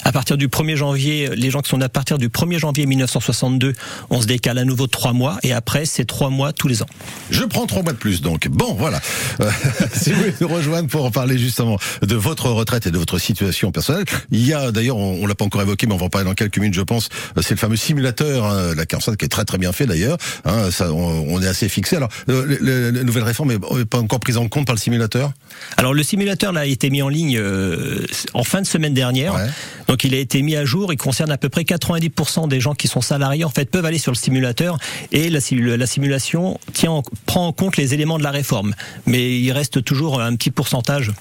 À 0.05 0.12
partir 0.12 0.37
du 0.37 0.47
1er 0.47 0.76
janvier, 0.76 1.31
les 1.35 1.50
gens 1.50 1.62
qui 1.62 1.69
sont 1.71 1.79
nés 1.79 1.85
à 1.85 1.88
partir 1.88 2.17
du 2.19 2.29
1er 2.29 2.59
janvier 2.59 2.87
1962, 2.87 3.73
on 4.11 4.21
se 4.21 4.26
décale 4.26 4.59
à 4.59 4.65
nouveau 4.65 4.87
trois 4.87 5.12
mois 5.12 5.38
et 5.43 5.53
après 5.53 5.85
c'est 5.85 6.05
trois 6.05 6.31
mois 6.31 6.53
tous 6.53 6.69
les 6.69 6.83
ans. 6.83 6.87
Je 7.31 7.43
prends 7.43 7.67
trois 7.67 7.83
mois 7.83 7.93
de 7.93 7.99
plus, 7.99 8.21
donc. 8.23 8.47
Bon, 8.49 8.75
voilà. 8.75 9.00
Euh, 9.41 9.50
si 9.95 10.12
vous 10.12 10.19
voulez 10.21 10.35
nous 10.41 10.49
rejoindre 10.49 10.88
pour 10.88 11.05
en 11.05 11.11
parler 11.11 11.38
justement 11.38 11.79
de 12.03 12.15
votre 12.15 12.50
retraite 12.50 12.87
et 12.87 12.91
de 12.93 12.99
votre 12.99 13.19
situation 13.19 13.73
personnelle, 13.73 14.05
il 14.31 14.47
y 14.47 14.53
a 14.55 14.71
d'ailleurs, 14.71 14.97
on, 14.97 15.23
on 15.23 15.26
l'a 15.26 15.35
pas 15.35 15.45
encore 15.45 15.62
évoqué, 15.62 15.87
mais 15.88 15.95
on 15.95 15.99
va 15.99 16.07
en 16.07 16.11
parler 16.11 16.26
dans 16.29 16.35
quelques 16.35 16.59
minutes, 16.59 16.75
je 16.75 16.83
pense. 16.83 17.09
C'est 17.41 17.50
le 17.55 17.57
fameux 17.57 17.76
simulateur, 17.76 18.45
hein, 18.45 18.75
la 18.76 18.87
CARSAT, 18.87 19.17
qui 19.17 19.25
est 19.25 19.29
très 19.29 19.45
très 19.45 19.59
bien 19.59 19.73
fait 19.73 19.87
d'ailleurs. 19.87 20.19
Hein, 20.45 20.71
ça, 20.71 20.93
on, 20.93 21.26
on 21.29 21.43
est 21.43 21.49
assez 21.49 21.69
fixé. 21.69 21.97
Alors, 21.97 22.11
euh, 22.29 22.45
le- 22.47 22.59
le- 22.61 22.91
la 22.91 23.03
nouvelle 23.03 23.25
réforme 23.25 23.50
est 23.50 23.85
pas 23.87 23.99
encore 23.99 24.21
prise 24.21 24.37
en 24.37 24.47
compte 24.49 24.67
par 24.67 24.75
le 24.75 24.81
simulateur? 24.81 25.33
Alors 25.79 25.95
le 25.95 26.03
simulateur 26.05 26.53
là, 26.53 26.61
a 26.61 26.67
été 26.67 26.91
mis 26.91 27.03
en 27.03 27.09
ligne 27.09 27.38
euh, 27.38 28.05
en 28.35 28.45
fin 28.45 28.61
de 28.61 28.67
semaine 28.67 28.95
dernière. 28.95 29.35
Ouais. 29.35 29.47
Donc 29.88 30.05
il 30.05 30.14
a 30.14 30.19
été 30.19 30.43
mis 30.43 30.57
à 30.57 30.64
jour. 30.64 30.93
Il 30.93 30.97
concerne 30.97 31.31
à 31.31 31.38
peu 31.38 31.49
près 31.49 31.62
90% 31.62 32.49
des 32.49 32.61
gens 32.61 32.75
qui 32.75 32.88
sont 32.88 33.00
salariés 33.00 33.45
en 33.45 33.50
fait 33.50 33.71
peuvent 33.71 33.85
aller 33.85 33.99
sur 33.99 34.12
le 34.12 34.16
simulateur 34.16 34.78
et 35.12 35.28
la, 35.31 35.40
simu- 35.40 35.76
la 35.76 35.87
simulation 35.87 36.59
tient 36.73 36.90
en- 36.90 37.02
prend 37.26 37.46
en 37.46 37.53
compte 37.53 37.77
les 37.77 37.94
éléments 37.94 38.18
de 38.18 38.22
la 38.25 38.31
réforme. 38.31 38.75
Mais 39.07 39.38
il 39.40 39.53
reste 39.53 39.83
toujours 39.85 40.20
un 40.20 40.35
petit 40.37 40.51
pourcentage 40.51 41.12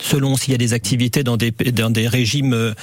selon 0.00 0.36
s'il 0.36 0.52
y 0.52 0.54
a 0.54 0.58
des 0.58 0.72
activités 0.72 1.22
dans 1.22 1.36
des 1.36 1.50
dans 1.50 1.90
des 1.90 2.08
régimes 2.08 2.74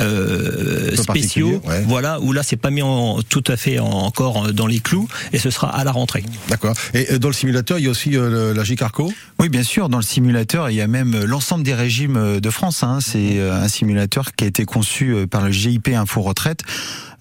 euh, 0.00 0.94
spéciaux, 0.96 1.60
ouais. 1.66 1.82
voilà, 1.86 2.20
où 2.20 2.32
là 2.32 2.42
c'est 2.42 2.56
pas 2.56 2.70
mis 2.70 2.82
en, 2.82 3.20
tout 3.22 3.44
à 3.48 3.56
fait 3.56 3.78
en- 3.78 3.86
encore 3.88 4.52
dans 4.52 4.66
les 4.66 4.80
clous, 4.80 5.08
et 5.32 5.38
ce 5.38 5.50
sera 5.50 5.68
à 5.76 5.84
la 5.84 5.92
rentrée. 5.92 6.24
D'accord. 6.48 6.74
Et 6.94 7.12
euh, 7.12 7.18
dans 7.18 7.28
le 7.28 7.34
simulateur, 7.34 7.78
il 7.78 7.84
y 7.84 7.88
a 7.88 7.90
aussi 7.90 8.16
euh, 8.16 8.30
le- 8.30 8.52
la 8.52 8.64
Gicarco? 8.64 9.12
Oui, 9.38 9.48
bien 9.48 9.62
sûr, 9.62 9.88
dans 9.88 9.98
le 9.98 10.02
simulateur, 10.04 10.70
il 10.70 10.76
y 10.76 10.80
a 10.80 10.86
même 10.86 11.24
l'ensemble 11.24 11.64
des 11.64 11.74
régimes 11.74 12.40
de 12.40 12.50
France. 12.50 12.82
Hein. 12.82 12.98
C'est 13.00 13.40
un 13.40 13.68
simulateur 13.68 14.32
qui 14.34 14.44
a 14.44 14.46
été 14.46 14.64
conçu 14.64 15.14
par 15.30 15.42
le 15.44 15.50
GIP 15.52 15.88
Info 15.88 16.20
Retraite, 16.22 16.62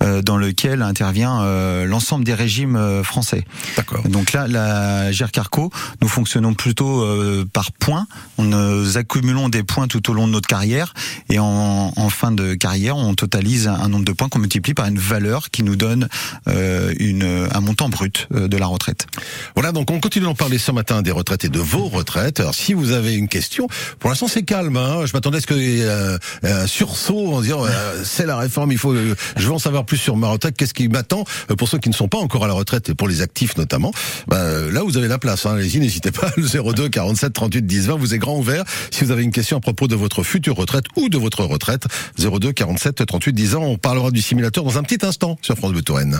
dans 0.02 0.38
lequel 0.38 0.82
intervient 0.82 1.42
euh, 1.42 1.86
l'ensemble 1.86 2.24
des 2.24 2.34
régimes 2.34 2.76
euh, 2.76 3.04
français. 3.04 3.44
D'accord. 3.76 4.04
Donc 4.08 4.32
là, 4.34 4.48
la 4.48 5.12
GERCARCO, 5.12 5.72
nous 6.02 6.08
fonctionnons 6.08 6.54
plutôt 6.54 7.02
euh, 7.02 7.46
par 7.52 7.72
points. 7.72 8.08
On 8.38 8.44
nous 8.44 8.98
accumulons 8.98 9.50
des 9.50 9.64
points 9.64 9.88
tout 9.88 10.10
au 10.10 10.14
long 10.14 10.28
de 10.28 10.34
notre 10.34 10.48
carrière 10.48 10.94
et 11.30 11.40
en, 11.40 11.94
en 11.96 12.10
fin 12.10 12.32
de 12.32 12.54
carrière, 12.54 12.98
on 12.98 13.14
totalise 13.16 13.68
un 13.68 13.90
nombre 13.90 14.06
de 14.06 14.12
points 14.12 14.30
qu'on 14.30 14.40
multiplie 14.40 14.74
par 14.74 14.88
une 14.88 15.00
valeur 15.00 15.50
qui 15.50 15.64
nous 15.64 15.76
donne 15.76 16.08
euh, 16.48 16.94
une, 17.00 17.48
un 17.52 17.60
montant 17.62 17.90
brut 17.90 18.28
euh, 18.34 18.48
de 18.48 18.58
la 18.58 18.68
retraite. 18.68 19.08
Voilà, 19.56 19.72
donc 19.72 19.92
on 19.92 20.00
continue 20.00 20.26
d'en 20.26 20.36
parler 20.36 20.58
ce 20.58 20.72
matin 20.72 21.02
des 21.02 21.12
retraites 21.12 21.46
et 21.46 21.50
de 21.50 21.60
vos 21.60 21.88
retraites. 21.88 22.40
Alors 22.40 22.56
si 22.56 22.74
vous 22.74 22.92
avez 22.92 23.16
une 23.16 23.28
question, 23.28 23.68
pour 24.00 24.10
l'instant 24.10 24.28
c'est 24.28 24.44
calme. 24.44 24.78
Hein. 24.78 25.06
Je 25.06 25.14
m'attendais 25.14 25.38
à 25.38 25.42
ce 25.42 25.48
qu'il 25.48 25.58
y 25.58 25.82
ait 25.82 25.86
euh, 25.86 26.18
un 26.44 26.68
sursaut 26.68 27.34
en 27.34 27.42
disant 27.42 27.66
euh, 27.66 28.04
c'est 28.04 28.26
la 28.26 28.38
réforme, 28.38 28.72
il 28.72 28.78
faut, 28.78 28.94
euh, 28.94 29.16
je 29.36 29.48
veux 29.48 29.54
en 29.54 29.60
savoir 29.60 29.86
plus 29.88 29.98
sur 29.98 30.16
ma 30.16 30.28
retraite. 30.28 30.56
Qu'est-ce 30.56 30.76
qui 30.76 30.88
m'attend 30.88 31.24
Euh, 31.50 31.56
pour 31.56 31.68
ceux 31.68 31.80
qui 31.80 31.90
ne 31.90 31.96
sont 31.96 32.08
pas 32.08 32.20
encore 32.20 32.44
à 32.46 32.48
la 32.48 32.54
retraite 32.54 32.90
et 32.90 32.94
pour 32.94 33.08
les 33.08 33.22
actifs 33.22 33.58
notamment 33.58 33.92
bah, 34.28 34.38
euh, 34.38 34.72
Là 34.72 34.84
vous 34.84 34.98
avez 34.98 35.08
la 35.08 35.18
place. 35.18 35.46
Hein. 35.46 35.56
Allez-y, 35.56 35.80
n'hésitez 35.80 36.12
pas. 36.12 36.30
Le 36.38 36.74
02 36.74 36.90
47 36.90 37.34
38 37.34 37.66
10 37.66 37.88
20 37.88 37.96
vous 37.96 38.14
est 38.14 38.20
grand 38.20 38.38
ouvert. 38.38 38.64
Si 38.92 39.04
vous 39.04 39.12
avez 39.12 39.24
une 39.24 39.32
question 39.32 39.58
à 39.58 39.62
propos 39.62 39.88
de 39.88 39.96
votre 39.96 40.22
future 40.24 40.56
retraite 40.56 40.86
ou 40.96 41.10
de 41.10 41.18
votre 41.18 41.44
retraite, 41.44 41.88
02 42.20 42.52
47 42.54 43.06
38 43.06 43.34
10 43.34 43.56
ans. 43.56 43.64
On 43.64 43.78
parlera 43.78 44.12
du 44.12 44.22
simulateur 44.22 44.64
dans 44.64 44.78
un 44.78 44.84
petit 44.84 45.04
instant 45.06 45.38
sur 45.42 45.56
France 45.56 45.72
Bleu 45.72 45.82
Touraine. 45.82 46.20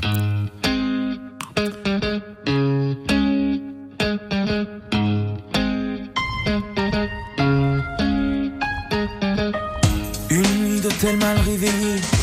Une 10.30 10.64
nuit 10.64 10.82
d'hôtel 10.82 11.18
mal 11.18 11.38
réveillé, 11.40 11.98
juste 11.98 12.17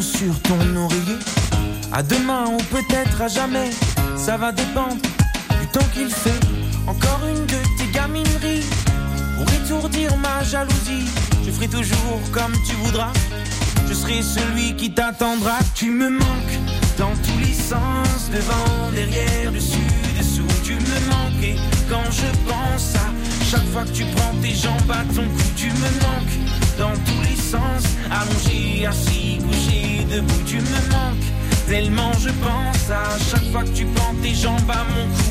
sur 0.00 0.40
ton 0.40 0.76
oreiller. 0.76 1.18
À 1.92 2.02
demain 2.02 2.46
ou 2.46 2.56
peut-être 2.70 3.20
à 3.20 3.28
jamais, 3.28 3.70
ça 4.16 4.38
va 4.38 4.50
dépendre 4.50 4.96
du 5.60 5.66
temps 5.66 5.86
qu'il 5.92 6.08
fait. 6.08 6.40
Encore 6.86 7.20
une 7.28 7.44
de 7.44 7.60
tes 7.76 7.90
gamineries 7.92 8.64
pour 9.36 9.46
étourdir 9.52 10.16
ma 10.16 10.42
jalousie. 10.44 11.06
Je 11.44 11.50
ferai 11.50 11.68
toujours 11.68 12.20
comme 12.32 12.52
tu 12.66 12.74
voudras. 12.76 13.12
Je 13.86 13.92
serai 13.92 14.22
celui 14.22 14.74
qui 14.76 14.92
t'attendra. 14.92 15.58
Tu 15.74 15.90
me 15.90 16.08
manques 16.08 16.58
dans 16.96 17.12
tous 17.24 17.38
les 17.38 17.52
sens, 17.52 18.30
devant, 18.32 18.90
derrière, 18.92 19.52
dessus, 19.52 19.88
dessous. 20.18 20.48
Tu 20.64 20.74
me 20.74 20.98
manques 21.10 21.42
et 21.42 21.56
quand 21.90 22.10
je 22.10 22.28
pense 22.48 22.94
à 22.94 23.44
chaque 23.44 23.66
fois 23.72 23.84
que 23.84 23.92
tu 23.92 24.04
prends 24.16 24.34
tes 24.40 24.54
jambes 24.54 24.90
à 24.90 25.04
ton 25.14 25.24
cou, 25.24 25.44
tu 25.54 25.66
me 25.66 25.90
manques 26.00 26.45
dans 26.78 26.92
tous 26.92 27.22
les 27.22 27.36
sens. 27.36 27.84
Allongé, 28.10 28.86
assis, 28.86 29.38
couché, 29.38 30.04
debout, 30.10 30.42
tu 30.46 30.56
me 30.56 30.92
manques 30.92 31.26
tellement 31.66 32.12
je 32.12 32.28
pense 32.28 32.90
à 32.90 33.18
chaque 33.18 33.50
fois 33.50 33.64
que 33.64 33.70
tu 33.70 33.86
prends 33.86 34.14
tes 34.22 34.34
jambes 34.34 34.70
à 34.70 34.84
mon 34.84 35.06
cou. 35.08 35.22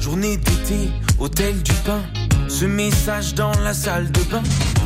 Journée 0.00 0.36
d'été, 0.38 0.90
hôtel 1.18 1.62
du 1.62 1.72
pain. 1.84 2.00
Ce 2.48 2.64
message 2.64 3.34
dans 3.34 3.52
la 3.60 3.74
salle 3.74 4.10
de 4.12 4.20
bain. 4.30 4.42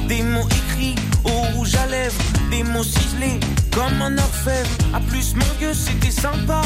Des 0.09 0.23
mots 0.23 0.49
écrits 0.49 0.95
au 1.25 1.57
rouge 1.57 1.75
à 1.75 1.87
lèvres. 1.87 2.15
Des 2.51 2.63
mots 2.63 2.85
ciselés 2.85 3.41
comme 3.77 4.01
un 4.01 4.17
orfèvre. 4.17 4.71
À 4.95 5.01
plus, 5.01 5.35
mon 5.35 5.53
Dieu, 5.59 5.73
c'était 5.75 6.11
sympa. 6.11 6.63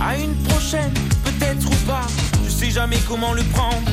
À 0.00 0.16
une 0.16 0.34
prochaine, 0.48 0.92
peut-être 1.24 1.66
ou 1.66 1.76
pas. 1.86 2.06
Je 2.46 2.50
sais 2.50 2.70
jamais 2.70 2.98
comment 3.06 3.34
le 3.34 3.42
prendre. 3.54 3.90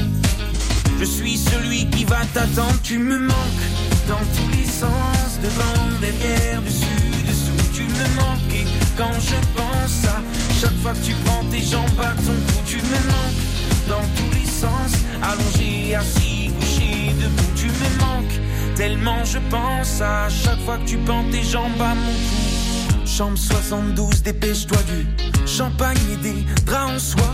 Je 1.00 1.06
suis 1.06 1.38
celui 1.38 1.90
qui 1.90 2.06
va 2.06 2.22
t'attendre. 2.34 2.80
Tu 2.84 2.98
me 2.98 3.20
manques 3.20 3.68
dans 4.08 4.26
tous 4.36 4.50
les 4.58 4.66
sens, 4.66 5.30
devant, 5.44 5.84
derrière, 6.00 6.62
dessus, 6.62 7.12
dessous. 7.28 7.62
Tu 7.74 7.84
me 7.84 8.08
manques 8.16 8.54
et 8.54 8.66
quand 8.98 9.14
je 9.20 9.38
pense 9.60 10.06
à 10.06 10.22
chaque 10.62 10.78
fois 10.82 10.94
que 10.94 11.06
tu 11.06 11.14
prends 11.26 11.44
tes 11.52 11.62
jambes 11.62 12.00
à 12.00 12.14
ton 12.26 12.38
cou, 12.48 12.60
tu 12.66 12.78
me 12.78 13.00
manques 13.12 13.44
dans 13.90 14.06
tous 14.16 14.32
les 14.40 14.50
sens, 14.50 14.94
allongé, 15.22 15.96
assis, 15.96 16.52
couché, 16.60 17.14
debout. 17.20 17.52
Tu 17.56 17.68
me 17.68 17.90
manques 18.00 18.47
tellement 18.78 19.26
je 19.26 19.40
pense 19.50 20.02
à 20.02 20.30
chaque 20.30 20.60
fois 20.60 20.78
que 20.78 20.86
tu 20.86 20.98
prends 20.98 21.24
tes 21.32 21.42
jambes 21.42 21.82
à 21.82 21.96
mon 21.96 22.14
cou. 22.14 23.08
Chambre 23.08 23.38
72, 23.38 24.22
dépêche-toi 24.22 24.78
du 24.84 25.48
champagne 25.48 25.98
et 26.14 26.18
des 26.18 26.46
draps 26.66 26.92
en 26.94 27.00
soie. 27.00 27.34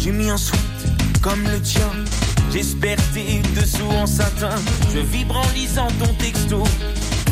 J'ai 0.00 0.10
mis 0.10 0.28
un 0.28 0.36
sweat 0.36 0.60
comme 1.22 1.42
le 1.44 1.60
tien. 1.60 1.88
J'espère 2.52 2.96
t'es 3.14 3.40
dessous 3.54 3.90
en 4.02 4.06
satin. 4.06 4.56
Je 4.92 4.98
vibre 4.98 5.36
en 5.36 5.48
lisant 5.54 5.88
ton 6.00 6.12
texto. 6.14 6.64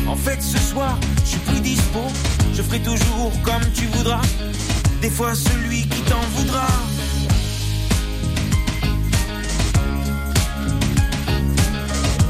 En 0.06 0.14
fait, 0.14 0.40
ce 0.40 0.58
soir, 0.58 0.96
je 1.24 1.30
suis 1.30 1.40
plus 1.40 1.60
dispo. 1.60 2.00
Je 2.54 2.62
ferai 2.62 2.78
toujours 2.78 3.32
comme 3.42 3.72
tu 3.74 3.86
voudras. 3.86 4.22
Des 5.02 5.10
fois, 5.10 5.34
celui 5.34 5.82
qui 5.88 6.00
t'en 6.02 6.20
voudra. 6.36 6.66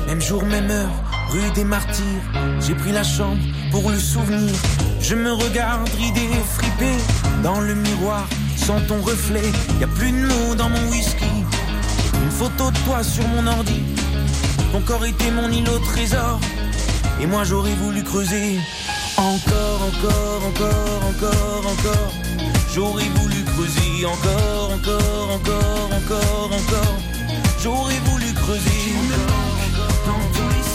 Même 0.07 0.23
jour, 0.23 0.43
même 0.47 0.71
heure, 0.71 1.08
rue 1.29 1.51
des 1.55 1.65
Martyrs. 1.65 2.23
J'ai 2.61 2.75
pris 2.75 2.93
la 2.93 3.05
chambre 3.05 3.43
pour 3.71 3.91
le 3.91 3.99
souvenir. 3.99 4.55
Je 5.01 5.15
me 5.15 5.33
regarde 5.33 5.89
ridé, 5.91 6.29
fripé 6.57 6.93
dans 7.43 7.61
le 7.61 7.75
miroir. 7.75 8.27
Sans 8.57 8.81
ton 8.81 9.01
reflet, 9.01 9.51
y 9.81 9.85
a 9.85 9.87
plus 9.87 10.11
de 10.11 10.27
mots 10.27 10.55
dans 10.55 10.69
mon 10.69 10.91
whisky. 10.91 11.25
Une 12.23 12.31
photo 12.31 12.71
de 12.71 12.79
toi 12.85 13.03
sur 13.03 13.27
mon 13.29 13.47
ordi. 13.47 13.83
Ton 14.73 14.81
corps 14.81 15.05
était 15.07 15.31
mon 15.31 15.51
îlot 15.51 15.73
au 15.73 15.79
trésor. 15.79 16.41
Et 17.21 17.27
moi 17.27 17.45
j'aurais 17.45 17.75
voulu 17.75 18.03
creuser. 18.03 18.59
Encore, 19.17 19.81
encore, 19.91 20.43
encore, 20.49 21.01
encore, 21.11 21.73
encore. 21.73 22.13
J'aurais 22.75 23.09
voulu 23.17 23.45
creuser. 23.45 24.07
Encore, 24.07 24.73
encore, 24.75 25.31
encore, 25.37 25.91
encore, 25.99 26.51
encore. 26.53 26.99
J'aurais 27.63 28.01
voulu 28.05 28.33
creuser. 28.35 29.28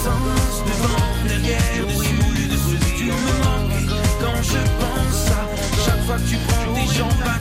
Sens. 0.03 0.63
Devant, 0.67 1.11
derrière, 1.27 1.61
j'aurais 1.77 2.13
voulu 2.21 2.47
creuser. 2.47 2.79
Tu 2.97 3.05
me 3.05 3.33
manques 3.43 3.83
quand 4.21 4.41
je 4.41 4.61
pense 4.79 5.21
à 5.31 5.43
chaque 5.85 6.03
fois 6.05 6.17
que 6.17 6.27
tu 6.29 6.37
prends 6.47 6.73
tes 6.73 6.87
jambes 6.93 7.23
à 7.25 7.39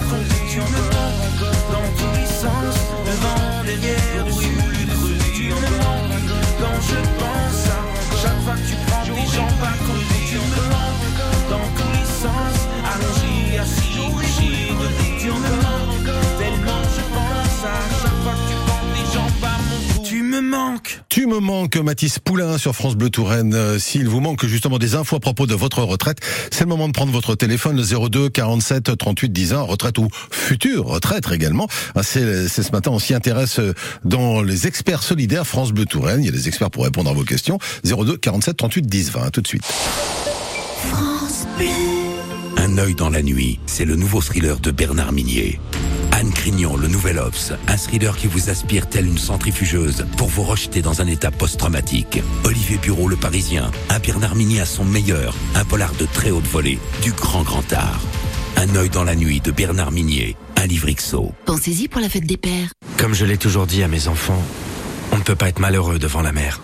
Tu 21.23 21.29
me 21.29 21.39
manques, 21.39 21.77
Mathis 21.77 22.19
Poulain 22.19 22.59
sur 22.59 22.75
France 22.75 22.97
Bleu 22.97 23.09
Touraine. 23.09 23.55
Euh, 23.55 23.79
S'il 23.79 24.09
vous 24.09 24.19
manque 24.19 24.45
justement 24.45 24.81
des 24.81 24.97
infos 24.97 25.15
à 25.15 25.21
propos 25.21 25.47
de 25.47 25.55
votre 25.55 25.81
retraite, 25.85 26.19
c'est 26.51 26.63
le 26.63 26.67
moment 26.67 26.89
de 26.89 26.93
prendre 26.93 27.13
votre 27.13 27.37
téléphone, 27.37 27.77
le 27.77 28.09
02 28.09 28.29
47 28.29 28.99
38 28.99 29.33
10 29.33 29.53
1, 29.53 29.61
retraite 29.61 29.99
ou 29.99 30.09
future 30.33 30.85
retraite 30.87 31.31
également. 31.31 31.69
Ah, 31.95 32.03
C'est 32.03 32.49
ce 32.49 32.73
matin, 32.73 32.91
on 32.91 32.99
s'y 32.99 33.15
intéresse 33.15 33.61
euh, 33.61 33.73
dans 34.05 34.43
les 34.43 34.67
experts 34.67 35.05
solidaires 35.05 35.47
France 35.47 35.71
Bleu 35.71 35.87
Touraine. 35.87 36.23
Il 36.23 36.27
y 36.27 36.29
a 36.29 36.33
des 36.33 36.49
experts 36.49 36.73
pour 36.73 36.83
répondre 36.83 37.09
à 37.09 37.13
vos 37.13 37.23
questions. 37.23 37.61
02 37.85 38.17
47 38.17 38.57
38 38.57 38.83
10 38.89 39.11
20, 39.13 39.31
tout 39.31 39.43
de 39.43 39.47
suite. 39.47 39.63
Un 42.63 42.79
œil 42.79 42.95
dans 42.95 43.11
la 43.11 43.23
nuit, 43.23 43.59
c'est 43.67 43.85
le 43.85 43.97
nouveau 43.97 44.21
thriller 44.21 44.61
de 44.61 44.71
Bernard 44.71 45.11
Minier. 45.11 45.59
Anne 46.13 46.31
Crignon, 46.31 46.77
le 46.77 46.87
nouvel 46.87 47.19
Ops, 47.19 47.53
un 47.67 47.77
thriller 47.77 48.17
qui 48.17 48.29
vous 48.29 48.51
aspire 48.51 48.89
telle 48.89 49.07
une 49.07 49.19
centrifugeuse 49.19 50.07
pour 50.17 50.29
vous 50.29 50.45
rejeter 50.45 50.81
dans 50.81 51.03
un 51.03 51.09
état 51.09 51.33
post-traumatique. 51.33 52.23
Olivier 52.45 52.77
Bureau, 52.77 53.09
le 53.09 53.17
Parisien, 53.17 53.73
un 53.89 53.99
Bernard 53.99 54.37
Minier 54.37 54.61
à 54.61 54.65
son 54.65 54.85
meilleur, 54.85 55.35
un 55.57 55.65
polar 55.65 55.93
de 55.95 56.07
très 56.07 56.31
haute 56.31 56.47
volée, 56.47 56.79
du 57.03 57.11
grand 57.11 57.43
grand 57.43 57.73
art. 57.73 58.01
Un 58.55 58.73
œil 58.77 58.91
dans 58.91 59.03
la 59.03 59.17
nuit 59.17 59.41
de 59.41 59.51
Bernard 59.51 59.91
Minier, 59.91 60.37
un 60.55 60.67
livre 60.67 60.89
XO. 60.89 61.33
Pensez-y 61.47 61.89
pour 61.89 62.01
la 62.01 62.09
fête 62.09 62.27
des 62.27 62.37
pères. 62.37 62.71
Comme 62.97 63.13
je 63.13 63.25
l'ai 63.25 63.39
toujours 63.39 63.67
dit 63.67 63.83
à 63.83 63.89
mes 63.89 64.07
enfants, 64.07 64.41
on 65.11 65.19
ne 65.19 65.23
peut 65.25 65.35
pas 65.35 65.49
être 65.49 65.59
malheureux 65.59 65.99
devant 65.99 66.23
la 66.23 66.31
mer. 66.31 66.61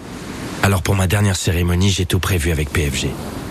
Alors 0.63 0.83
pour 0.83 0.95
ma 0.95 1.09
dernière 1.09 1.35
cérémonie, 1.35 1.91
j'ai 1.91 2.07
tout 2.07 2.21
prévu 2.21 2.53
avec 2.53 2.71
PFG, 2.71 3.09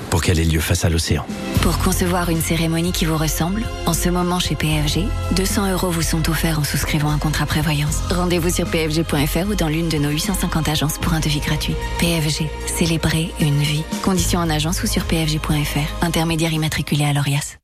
pour 0.09 0.21
qu'elle 0.21 0.39
ait 0.39 0.45
lieu 0.45 0.59
face 0.59 0.85
à 0.85 0.89
l'océan. 0.89 1.25
Pour 1.61 1.77
concevoir 1.79 2.29
une 2.29 2.41
cérémonie 2.41 2.91
qui 2.91 3.05
vous 3.05 3.17
ressemble, 3.17 3.63
en 3.85 3.93
ce 3.93 4.09
moment 4.09 4.39
chez 4.39 4.55
PFG, 4.55 5.05
200 5.35 5.71
euros 5.71 5.89
vous 5.89 6.01
sont 6.01 6.29
offerts 6.29 6.59
en 6.59 6.63
souscrivant 6.63 7.09
un 7.09 7.17
contrat 7.17 7.45
prévoyance. 7.45 7.99
Rendez-vous 8.09 8.49
sur 8.49 8.67
pfg.fr 8.67 9.49
ou 9.49 9.55
dans 9.55 9.67
l'une 9.67 9.89
de 9.89 9.97
nos 9.97 10.09
850 10.09 10.69
agences 10.69 10.97
pour 10.97 11.13
un 11.13 11.19
devis 11.19 11.39
gratuit. 11.39 11.75
PFG, 11.99 12.49
célébrer 12.67 13.31
une 13.39 13.59
vie. 13.59 13.83
Conditions 14.03 14.39
en 14.39 14.49
agence 14.49 14.83
ou 14.83 14.87
sur 14.87 15.03
pfg.fr. 15.03 16.05
Intermédiaire 16.05 16.53
immatriculé 16.53 17.05
à 17.05 17.13
l'ORIAS. 17.13 17.57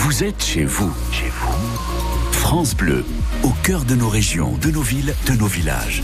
Vous 0.00 0.22
êtes 0.22 0.44
chez 0.44 0.64
vous. 0.64 0.94
Chez 1.10 1.28
vous. 1.28 2.30
France 2.30 2.76
Bleu, 2.76 3.04
au 3.42 3.50
cœur 3.64 3.84
de 3.84 3.96
nos 3.96 4.08
régions, 4.08 4.56
de 4.62 4.70
nos 4.70 4.80
villes, 4.80 5.12
de 5.26 5.32
nos 5.32 5.48
villages. 5.48 6.02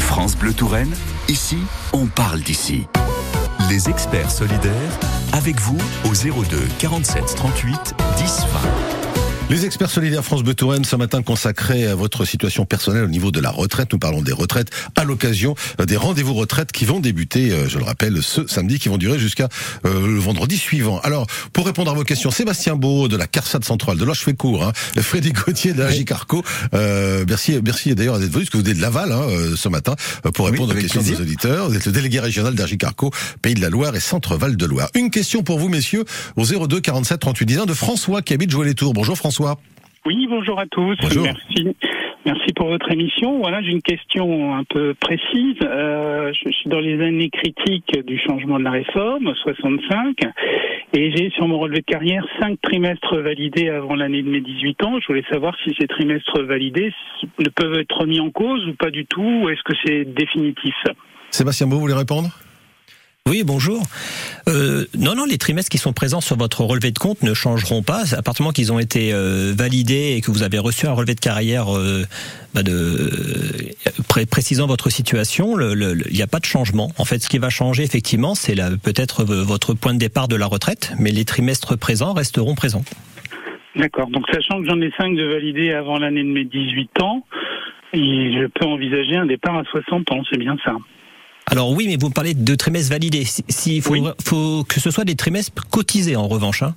France 0.00 0.36
Bleu 0.36 0.52
Touraine, 0.52 0.92
ici, 1.28 1.58
on 1.92 2.06
parle 2.06 2.40
d'ici. 2.40 2.88
Les 3.70 3.88
experts 3.88 4.32
solidaires, 4.32 4.98
avec 5.32 5.60
vous 5.60 5.78
au 6.04 6.14
02 6.14 6.58
47 6.80 7.36
38 7.36 7.94
10 8.18 8.46
20. 8.98 9.03
Les 9.50 9.66
experts 9.66 9.90
solidaires 9.90 10.24
France 10.24 10.42
Bleu 10.42 10.54
Touraine 10.54 10.86
ce 10.86 10.96
matin 10.96 11.22
consacrés 11.22 11.86
à 11.86 11.94
votre 11.94 12.24
situation 12.24 12.64
personnelle 12.64 13.04
au 13.04 13.08
niveau 13.08 13.30
de 13.30 13.40
la 13.40 13.50
retraite. 13.50 13.92
Nous 13.92 13.98
parlons 13.98 14.22
des 14.22 14.32
retraites 14.32 14.70
à 14.96 15.04
l'occasion 15.04 15.54
euh, 15.80 15.84
des 15.84 15.98
rendez-vous 15.98 16.32
retraite 16.32 16.72
qui 16.72 16.86
vont 16.86 16.98
débuter, 16.98 17.52
euh, 17.52 17.68
je 17.68 17.78
le 17.78 17.84
rappelle, 17.84 18.22
ce 18.22 18.46
samedi, 18.46 18.78
qui 18.78 18.88
vont 18.88 18.96
durer 18.96 19.18
jusqu'à 19.18 19.50
euh, 19.84 20.06
le 20.06 20.18
vendredi 20.18 20.56
suivant. 20.56 20.98
Alors, 21.00 21.26
pour 21.52 21.66
répondre 21.66 21.90
à 21.90 21.94
vos 21.94 22.04
questions, 22.04 22.30
Sébastien 22.30 22.74
Beau 22.74 23.06
de 23.06 23.18
la 23.18 23.26
CARSAT 23.26 23.60
centrale, 23.64 23.98
de 23.98 24.32
court, 24.32 24.64
hein, 24.64 24.72
Freddy 24.96 25.32
Gauthier 25.32 25.74
de 25.74 25.82
la. 25.82 25.90
Euh, 26.72 27.24
merci, 27.28 27.60
merci 27.62 27.94
d'ailleurs 27.94 28.18
d'être 28.18 28.32
venu, 28.32 28.44
parce 28.44 28.50
que 28.50 28.56
vous 28.56 28.68
êtes 28.70 28.76
de 28.76 28.80
Laval 28.80 29.12
hein, 29.12 29.26
ce 29.56 29.68
matin, 29.68 29.94
pour 30.32 30.46
répondre 30.46 30.74
aux 30.74 30.78
questions 30.78 31.00
plaisir. 31.00 31.18
des 31.18 31.22
auditeurs. 31.22 31.68
Vous 31.68 31.76
êtes 31.76 31.84
le 31.84 31.92
délégué 31.92 32.18
régional 32.18 32.54
d'Agicarco, 32.54 33.10
Pays 33.42 33.54
de 33.54 33.60
la 33.60 33.68
Loire 33.68 33.94
et 33.94 34.00
Centre-Val 34.00 34.56
de 34.56 34.66
Loire. 34.66 34.88
Une 34.94 35.10
question 35.10 35.42
pour 35.42 35.58
vous, 35.58 35.68
messieurs, 35.68 36.04
au 36.36 36.44
02 36.44 36.80
47 36.80 37.20
38 37.20 37.44
10 37.44 37.56
de 37.66 37.74
François 37.74 38.22
qui 38.22 38.32
habite 38.32 38.50
Jouer 38.50 38.66
les 38.66 38.74
Tours. 38.74 38.94
Bonjour 38.94 39.18
François. 39.18 39.33
Oui, 40.06 40.26
bonjour 40.28 40.60
à 40.60 40.66
tous. 40.66 40.96
Bonjour. 41.00 41.24
Merci. 41.24 41.76
Merci 42.26 42.52
pour 42.54 42.68
votre 42.68 42.90
émission. 42.90 43.38
Voilà, 43.38 43.62
j'ai 43.62 43.70
une 43.70 43.82
question 43.82 44.54
un 44.54 44.64
peu 44.64 44.94
précise. 44.94 45.56
Euh, 45.62 46.32
je 46.32 46.52
suis 46.52 46.70
dans 46.70 46.80
les 46.80 47.02
années 47.02 47.30
critiques 47.30 48.04
du 48.06 48.18
changement 48.18 48.58
de 48.58 48.64
la 48.64 48.70
réforme, 48.70 49.34
65, 49.34 50.16
et 50.94 51.10
j'ai 51.14 51.30
sur 51.30 51.48
mon 51.48 51.58
relevé 51.58 51.80
de 51.80 51.84
carrière 51.84 52.26
cinq 52.40 52.58
trimestres 52.62 53.16
validés 53.16 53.68
avant 53.68 53.94
l'année 53.94 54.22
de 54.22 54.28
mes 54.28 54.40
18 54.40 54.84
ans. 54.84 55.00
Je 55.00 55.06
voulais 55.06 55.24
savoir 55.30 55.54
si 55.64 55.74
ces 55.78 55.86
trimestres 55.86 56.42
validés 56.42 56.92
ne 57.38 57.48
peuvent 57.48 57.78
être 57.78 57.96
remis 57.98 58.20
en 58.20 58.30
cause 58.30 58.66
ou 58.66 58.74
pas 58.74 58.90
du 58.90 59.04
tout, 59.04 59.40
ou 59.42 59.48
est-ce 59.50 59.62
que 59.62 59.74
c'est 59.84 60.04
définitif? 60.04 60.74
Sébastien 61.30 61.66
Beau, 61.66 61.76
vous 61.76 61.82
voulez 61.82 61.94
répondre? 61.94 62.30
Oui, 63.26 63.42
bonjour. 63.42 63.82
Euh, 64.50 64.84
non, 64.98 65.14
non, 65.14 65.24
les 65.24 65.38
trimestres 65.38 65.70
qui 65.70 65.78
sont 65.78 65.94
présents 65.94 66.20
sur 66.20 66.36
votre 66.36 66.60
relevé 66.62 66.90
de 66.90 66.98
compte 66.98 67.22
ne 67.22 67.32
changeront 67.32 67.82
pas. 67.82 68.14
À 68.14 68.20
partir 68.20 68.34
du 68.34 68.42
moment 68.42 68.52
qu'ils 68.52 68.70
ont 68.70 68.78
été 68.78 69.14
euh, 69.14 69.54
validés 69.56 70.12
et 70.14 70.20
que 70.20 70.30
vous 70.30 70.42
avez 70.42 70.58
reçu 70.58 70.86
un 70.86 70.92
relevé 70.92 71.14
de 71.14 71.20
carrière 71.20 71.74
euh, 71.74 72.04
bah, 72.54 72.62
de, 72.62 72.72
euh, 72.72 73.90
pré- 74.10 74.26
précisant 74.26 74.66
votre 74.66 74.90
situation, 74.90 75.58
il 75.58 76.02
n'y 76.12 76.20
a 76.20 76.26
pas 76.26 76.38
de 76.38 76.44
changement. 76.44 76.92
En 76.98 77.06
fait, 77.06 77.22
ce 77.22 77.30
qui 77.30 77.38
va 77.38 77.48
changer, 77.48 77.82
effectivement, 77.82 78.34
c'est 78.34 78.56
peut-être 78.82 79.24
votre 79.24 79.72
point 79.72 79.94
de 79.94 79.98
départ 79.98 80.28
de 80.28 80.36
la 80.36 80.44
retraite, 80.44 80.92
mais 80.98 81.10
les 81.10 81.24
trimestres 81.24 81.78
présents 81.78 82.12
resteront 82.12 82.54
présents. 82.54 82.84
D'accord. 83.74 84.08
Donc, 84.08 84.26
sachant 84.30 84.60
que 84.60 84.68
j'en 84.68 84.78
ai 84.82 84.92
cinq 84.98 85.16
de 85.16 85.24
validés 85.24 85.72
avant 85.72 85.96
l'année 85.98 86.24
de 86.24 86.28
mes 86.28 86.44
18 86.44 87.00
ans, 87.00 87.24
je 87.94 88.46
peux 88.48 88.66
envisager 88.66 89.16
un 89.16 89.24
départ 89.24 89.56
à 89.56 89.64
60 89.64 90.12
ans, 90.12 90.20
c'est 90.30 90.38
bien 90.38 90.58
ça. 90.62 90.72
Alors 91.50 91.70
oui, 91.72 91.86
mais 91.86 91.96
vous 92.00 92.10
parlez 92.10 92.34
de 92.34 92.54
trimestres 92.54 92.92
validés. 92.92 93.24
S'il 93.24 93.82
faut, 93.82 93.94
faut 94.24 94.64
que 94.64 94.80
ce 94.80 94.90
soit 94.90 95.04
des 95.04 95.14
trimestres 95.16 95.68
cotisés 95.70 96.16
en 96.16 96.26
revanche. 96.26 96.62
Hein. 96.62 96.74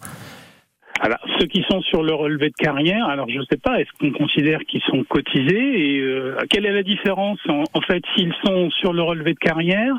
Alors, 0.99 1.19
ceux 1.39 1.45
qui 1.45 1.63
sont 1.69 1.81
sur 1.81 2.01
le 2.01 2.13
relevé 2.13 2.49
de 2.49 2.55
carrière, 2.55 3.05
alors 3.05 3.29
je 3.29 3.37
ne 3.37 3.45
sais 3.49 3.57
pas, 3.57 3.79
est-ce 3.79 3.89
qu'on 3.99 4.11
considère 4.11 4.59
qu'ils 4.67 4.81
sont 4.89 5.03
cotisés 5.07 5.95
et 5.95 5.99
euh, 5.99 6.35
quelle 6.49 6.65
est 6.65 6.73
la 6.73 6.83
différence 6.83 7.39
en, 7.47 7.63
en 7.73 7.81
fait 7.81 8.01
s'ils 8.15 8.33
sont 8.43 8.69
sur 8.71 8.93
le 8.93 9.03
relevé 9.03 9.33
de 9.33 9.39
carrière? 9.39 9.93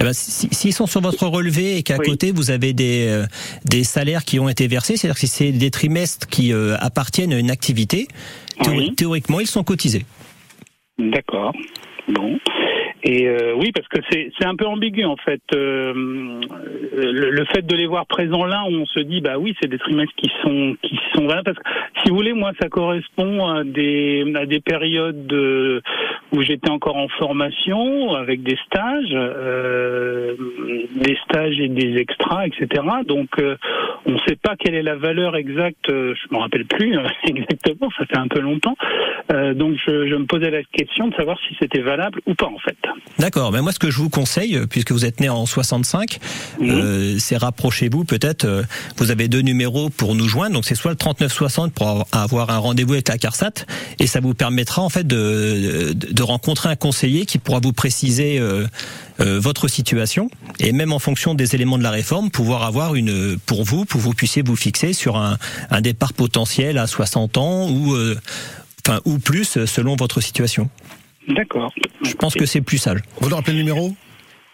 Eh 0.00 0.04
ben, 0.04 0.12
S'ils 0.12 0.72
sont 0.72 0.86
sur 0.86 1.00
votre 1.00 1.26
relevé 1.26 1.76
et 1.76 1.82
qu'à 1.82 1.98
côté 1.98 2.32
vous 2.32 2.50
avez 2.50 2.72
des, 2.72 3.06
euh, 3.08 3.26
des 3.64 3.84
salaires 3.84 4.24
qui 4.24 4.40
ont 4.40 4.48
été 4.48 4.66
versés, 4.66 4.96
c'est-à-dire 4.96 5.20
que 5.20 5.26
c'est 5.26 5.52
des 5.52 5.70
trimestres 5.70 6.26
qui 6.26 6.52
euh, 6.52 6.76
appartiennent 6.80 7.32
à 7.32 7.38
une 7.38 7.50
activité, 7.50 8.08
théoriquement 8.96 9.40
ils 9.40 9.46
sont 9.46 9.62
cotisés. 9.62 10.04
D'accord. 10.98 11.52
Bon. 12.08 12.38
Et 13.02 13.28
euh, 13.28 13.54
oui, 13.56 13.72
parce 13.72 13.88
que 13.88 13.98
c'est 14.10 14.44
un 14.44 14.56
peu 14.56 14.66
ambigu 14.66 15.04
en 15.04 15.16
fait. 15.16 15.40
Euh, 15.54 15.92
le, 16.92 17.44
fait 17.46 17.66
de 17.66 17.74
les 17.74 17.86
voir 17.86 18.06
présents 18.06 18.44
là, 18.44 18.62
on 18.68 18.84
se 18.84 19.00
dit 19.00 19.20
bah 19.20 19.38
oui, 19.38 19.54
c'est 19.60 19.68
des 19.68 19.78
trimestres 19.78 20.14
qui 20.16 20.30
sont 20.42 20.76
qui 20.82 20.98
sont 21.14 21.26
là 21.26 21.42
parce 21.44 21.56
que 21.56 21.62
si 22.02 22.10
vous 22.10 22.16
voulez, 22.16 22.34
moi, 22.34 22.52
ça 22.60 22.68
correspond 22.68 23.46
à 23.48 23.64
des 23.64 24.30
à 24.36 24.44
des 24.44 24.60
périodes 24.60 25.26
de, 25.26 25.82
où 26.32 26.42
j'étais 26.42 26.70
encore 26.70 26.96
en 26.96 27.08
formation 27.08 28.14
avec 28.14 28.42
des 28.42 28.58
stages, 28.66 29.12
euh, 29.12 30.34
des 30.94 31.16
stages 31.24 31.58
et 31.58 31.68
des 31.68 31.96
extras, 31.96 32.46
etc. 32.46 32.82
Donc 33.06 33.28
euh, 33.38 33.56
on 34.06 34.12
ne 34.12 34.18
sait 34.26 34.36
pas 34.36 34.56
quelle 34.56 34.74
est 34.74 34.82
la 34.82 34.96
valeur 34.96 35.36
exacte. 35.36 35.88
Euh, 35.88 36.14
je 36.14 36.34
me 36.34 36.40
rappelle 36.40 36.66
plus 36.66 36.98
exactement, 37.24 37.90
ça 37.98 38.04
fait 38.06 38.18
un 38.18 38.28
peu 38.28 38.40
longtemps. 38.40 38.76
donc 39.54 39.76
je, 39.86 40.06
je 40.06 40.14
me 40.16 40.26
posais 40.26 40.50
la 40.50 40.62
question 40.64 41.08
de 41.08 41.14
savoir 41.14 41.38
si 41.48 41.56
c'était 41.58 41.80
valable 41.80 42.20
ou 42.26 42.34
pas 42.34 42.46
en 42.46 42.58
fait. 42.58 42.76
D'accord, 43.18 43.52
mais 43.52 43.60
moi 43.60 43.72
ce 43.72 43.78
que 43.78 43.90
je 43.90 43.98
vous 43.98 44.08
conseille, 44.08 44.58
puisque 44.68 44.92
vous 44.92 45.04
êtes 45.04 45.20
né 45.20 45.28
en 45.28 45.44
65, 45.44 46.18
mhm. 46.58 46.70
euh, 46.70 47.18
c'est 47.18 47.36
rapprochez-vous 47.36 48.04
peut-être, 48.04 48.44
euh, 48.44 48.62
vous 48.96 49.10
avez 49.10 49.28
deux 49.28 49.40
numéros 49.40 49.90
pour 49.90 50.14
nous 50.14 50.28
joindre, 50.28 50.54
donc 50.54 50.64
c'est 50.64 50.74
soit 50.74 50.90
le 50.90 50.96
3960 50.96 51.72
pour 51.72 52.06
avoir 52.12 52.50
un 52.50 52.58
rendez-vous 52.58 52.94
avec 52.94 53.08
la 53.08 53.18
CARSAT, 53.18 53.66
et 53.98 54.06
ça 54.06 54.20
vous 54.20 54.34
permettra 54.34 54.82
en 54.82 54.88
fait 54.88 55.06
de, 55.06 55.92
de, 55.94 56.22
rencontrer 56.22 56.68
un 56.68 56.76
conseiller 56.76 57.26
qui 57.26 57.38
pourra 57.38 57.60
vous 57.60 57.72
préciser 57.72 58.38
euh, 58.38 58.66
votre 59.18 59.68
situation, 59.68 60.30
et 60.58 60.72
même 60.72 60.92
en 60.92 60.98
fonction 60.98 61.34
des 61.34 61.54
éléments 61.54 61.78
de 61.78 61.82
la 61.82 61.90
réforme, 61.90 62.30
pouvoir 62.30 62.62
avoir 62.62 62.94
une, 62.94 63.38
pour 63.44 63.64
vous, 63.64 63.84
pour 63.84 64.00
que 64.00 64.04
vous 64.04 64.14
puissiez 64.14 64.42
vous 64.42 64.56
fixer 64.56 64.92
sur 64.92 65.16
un, 65.16 65.36
un 65.70 65.80
départ 65.80 66.14
potentiel 66.14 66.78
à 66.78 66.86
60 66.86 67.36
ans 67.36 67.68
ou, 67.68 67.94
enfin, 68.86 69.00
ou 69.04 69.18
plus 69.18 69.64
selon 69.66 69.96
votre 69.96 70.20
situation. 70.20 70.70
D'accord. 71.34 71.72
Je 72.02 72.14
pense 72.14 72.34
que 72.34 72.46
c'est 72.46 72.60
plus 72.60 72.78
sage. 72.78 73.00
Vous 73.20 73.28
nous 73.28 73.36
rappelez 73.36 73.52
le 73.52 73.58
numéro? 73.58 73.94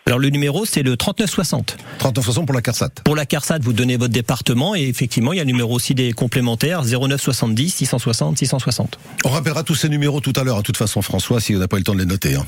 Alors 0.07 0.21
le 0.21 0.29
numéro 0.31 0.65
c'est 0.65 0.85
le 0.85 0.97
3960. 0.97 1.79
3960 1.99 2.47
pour 2.47 2.55
la 2.55 2.63
CARSAT. 2.63 2.91
Pour 3.05 3.17
la 3.17 3.27
CARSAT, 3.27 3.59
vous 3.63 3.73
donnez 3.73 3.97
votre 3.97 4.13
département 4.13 4.77
et 4.77 4.83
effectivement 4.83 5.33
il 5.33 5.39
y 5.39 5.41
a 5.41 5.43
le 5.43 5.51
numéro 5.51 5.75
aussi 5.75 5.97
des 5.97 6.13
complémentaires 6.13 6.83
0970 6.85 7.71
660 7.71 8.39
660. 8.39 8.99
On 9.25 9.31
rappellera 9.31 9.65
tous 9.65 9.75
ces 9.75 9.89
numéros 9.89 10.21
tout 10.21 10.33
à 10.37 10.45
l'heure, 10.45 10.59
à 10.59 10.63
toute 10.63 10.77
façon 10.77 11.03
François, 11.03 11.41
si 11.41 11.53
vous 11.53 11.59
n'avez 11.59 11.69
pas 11.69 11.77
eu 11.77 11.81
le 11.81 11.85
temps 11.85 11.95
de 11.95 11.99
les 11.99 12.07
noter. 12.07 12.37
Hein. 12.37 12.47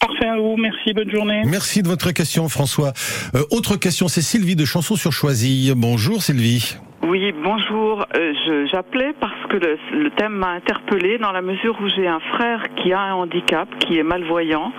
Parfait 0.00 0.26
à 0.26 0.36
vous, 0.36 0.56
merci, 0.58 0.92
bonne 0.92 1.10
journée. 1.10 1.42
Merci 1.46 1.82
de 1.82 1.88
votre 1.88 2.12
question 2.12 2.48
François. 2.50 2.92
Euh, 3.34 3.42
autre 3.50 3.76
question, 3.76 4.08
c'est 4.08 4.22
Sylvie 4.22 4.54
de 4.54 4.66
Chanson 4.66 4.94
sur 4.94 5.12
Choisy. 5.12 5.72
Bonjour 5.74 6.22
Sylvie. 6.22 6.76
Oui, 7.02 7.32
bonjour. 7.32 8.04
Euh, 8.16 8.66
j'appelais 8.70 9.14
parce 9.20 9.46
que 9.48 9.56
le, 9.56 10.10
thème 10.10 10.32
m'a 10.32 10.50
interpellé 10.50 11.18
dans 11.18 11.30
la 11.30 11.42
mesure 11.42 11.78
où 11.80 11.88
j'ai 11.88 12.08
un 12.08 12.18
frère 12.18 12.62
qui 12.76 12.92
a 12.92 13.00
un 13.00 13.14
handicap, 13.14 13.68
qui 13.78 13.98
est 13.98 14.02
malvoyant 14.02 14.72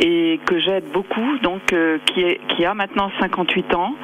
et 0.00 0.40
que 0.44 0.58
j'aide 0.58 0.84
beaucoup, 0.92 1.38
donc 1.42 1.72
euh, 1.72 1.98
qui, 2.06 2.22
est, 2.22 2.40
qui 2.48 2.64
a 2.64 2.74
maintenant 2.74 3.10
58 3.20 3.74
ans. 3.74 3.94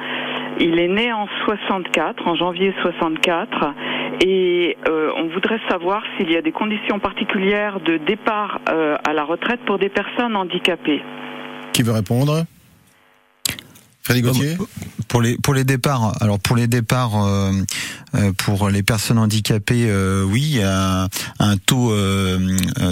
Il 0.59 0.79
est 0.79 0.87
né 0.87 1.11
en 1.11 1.27
64, 1.45 2.27
en 2.27 2.35
janvier 2.35 2.73
64, 2.81 3.73
et 4.25 4.77
euh, 4.87 5.11
on 5.17 5.27
voudrait 5.27 5.59
savoir 5.69 6.01
s'il 6.17 6.31
y 6.31 6.37
a 6.37 6.41
des 6.41 6.51
conditions 6.51 6.99
particulières 6.99 7.79
de 7.81 7.97
départ 7.97 8.59
à 8.65 9.13
la 9.13 9.23
retraite 9.23 9.59
pour 9.65 9.79
des 9.79 9.89
personnes 9.89 10.35
handicapées. 10.35 11.01
Qui 11.73 11.83
veut 11.83 11.93
répondre? 11.93 12.45
Pour 15.07 15.21
les 15.21 15.37
pour 15.37 15.53
les 15.53 15.63
départs, 15.63 16.13
alors 16.21 16.39
pour 16.39 16.55
les 16.55 16.67
départs 16.67 17.23
euh, 17.23 17.51
euh, 18.15 18.31
pour 18.37 18.69
les 18.69 18.83
personnes 18.83 19.17
handicapées, 19.17 19.87
euh, 19.87 20.23
oui, 20.23 20.41
il 20.41 20.57
y 20.57 20.63
a 20.63 21.07
un 21.39 21.57
taux 21.57 21.91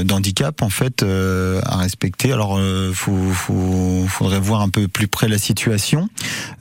d'handicap 0.04 0.62
en 0.62 0.70
fait 0.70 1.04
à 1.04 1.78
respecter. 1.78 2.32
Alors 2.32 2.60
faut, 2.94 3.18
faut 3.32 4.06
faudrait 4.08 4.40
voir 4.40 4.62
un 4.62 4.70
peu 4.70 4.88
plus 4.88 5.08
près 5.08 5.28
la 5.28 5.38
situation. 5.38 6.10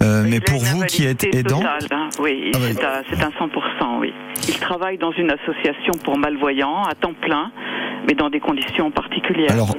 mais 0.01 0.41
pour 0.41 0.63
vous 0.63 0.85
qui 0.85 1.05
êtes 1.05 1.25
aidant, 1.35 1.63
hein. 1.91 2.09
oui, 2.21 2.53
ah 2.55 3.03
c'est 3.11 3.23
un 3.23 3.31
100%. 3.31 4.01
Oui, 4.01 4.13
il 4.49 4.59
travaille 4.59 4.99
dans 4.99 5.13
une 5.13 5.31
association 5.31 5.95
pour 6.05 6.19
malvoyants 6.19 6.85
à 6.85 6.95
temps 6.95 7.15
plein 7.15 7.51
mais 8.07 8.15
dans 8.15 8.31
des 8.31 8.41
conditions 8.41 8.91
particulières. 8.91 9.51
Alors 9.51 9.77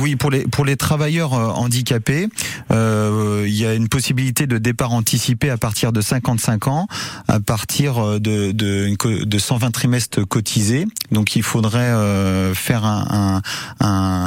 oui, 0.00 0.16
pour 0.16 0.30
les 0.30 0.44
pour 0.44 0.64
les 0.64 0.76
travailleurs 0.76 1.34
euh, 1.34 1.48
handicapés, 1.48 2.28
euh, 2.70 3.44
il 3.46 3.54
y 3.54 3.66
a 3.66 3.74
une 3.74 3.88
possibilité 3.88 4.19
de 4.20 4.58
départ 4.58 4.92
anticipé 4.92 5.50
à 5.50 5.56
partir 5.56 5.92
de 5.92 6.00
55 6.00 6.68
ans, 6.68 6.86
à 7.28 7.40
partir 7.40 7.98
euh, 7.98 8.18
de 8.18 8.52
de, 8.52 9.24
de 9.24 9.38
120 9.38 9.70
trimestres 9.70 10.26
cotisés. 10.26 10.86
Donc 11.10 11.36
il 11.36 11.42
faudrait 11.42 11.80
euh, 11.80 12.54
faire 12.54 12.84
un, 12.84 13.40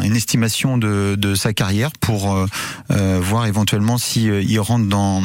une 0.04 0.16
estimation 0.16 0.78
de, 0.78 1.16
de 1.18 1.36
sa 1.36 1.54
carrière 1.54 1.92
pour 2.00 2.34
euh, 2.92 3.20
voir 3.22 3.46
éventuellement 3.46 3.98
si 3.98 4.26
il 4.26 4.60
rentre 4.60 4.88
dans 4.88 5.22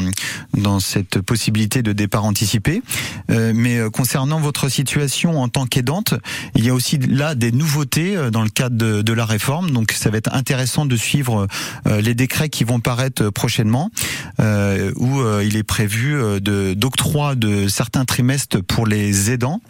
dans 0.57 0.81
cette 0.81 1.21
possibilité 1.21 1.83
de 1.83 1.93
départ 1.93 2.25
anticipé. 2.25 2.83
mais 3.29 3.81
concernant 3.93 4.41
votre 4.41 4.69
situation 4.69 5.41
en 5.41 5.49
tant 5.49 5.67
qu'aidante, 5.67 6.15
il 6.55 6.65
y 6.65 6.71
a 6.71 6.75
aussi 6.75 6.99
là 6.99 7.35
des 7.35 7.53
nouveautés 7.53 8.17
euh, 8.17 8.31
dans 8.31 8.43
le 8.43 8.49
cadre 8.49 9.03
de, 9.03 9.13
la 9.13 9.25
réforme. 9.25 9.71
Donc 9.71 9.93
ça 9.93 10.11
va 10.11 10.19
être 10.19 10.33
intéressant 10.35 10.87
de 10.87 10.97
suivre 10.97 11.49
euh, 11.87 12.01
les 12.01 12.15
décrets 12.15 12.49
qui 12.49 12.65
vont 12.65 12.81
paraître 12.81 13.31
prochainement, 13.31 13.91
euh, 14.41 14.93
où 14.97 15.21
il 15.41 15.57
est 15.57 15.63
prévu 15.63 16.41
de 16.41 16.75
d'octroi 16.75 17.35
de 17.35 17.69
certains 17.69 18.05
trimestres 18.05 18.63
pour 18.63 18.87
les 18.87 19.31
aidants. 19.31 19.61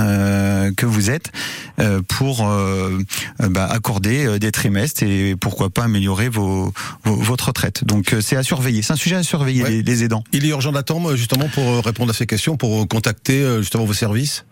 Euh, 0.00 0.70
que 0.76 0.86
vous 0.86 1.10
êtes 1.10 1.32
euh, 1.80 2.02
pour 2.06 2.46
euh, 2.46 2.98
bah, 3.38 3.66
accorder 3.66 4.38
des 4.38 4.52
trimestres 4.52 5.02
et 5.02 5.34
pourquoi 5.34 5.70
pas 5.70 5.84
améliorer 5.84 6.28
vos, 6.28 6.72
votre 7.04 7.48
retraite. 7.48 7.84
Donc 7.84 8.14
c'est 8.20 8.36
à 8.36 8.42
surveiller. 8.42 8.82
C'est 8.82 8.92
un 8.92 8.96
sujet 8.96 9.16
à 9.16 9.22
surveiller 9.22 9.82
les, 9.82 10.04
aidants. 10.04 10.22
Il 10.32 10.44
est 10.44 10.50
urgent 10.50 10.72
d'attendre 10.72 11.16
justement 11.16 11.48
pour 11.48 11.84
répondre 11.84 12.10
à 12.10 12.14
ces 12.14 12.26
questions, 12.26 12.56
pour 12.56 12.86
contacter 12.86 13.44
justement 13.58 13.84
vos 13.84 13.94
services? 13.94 14.44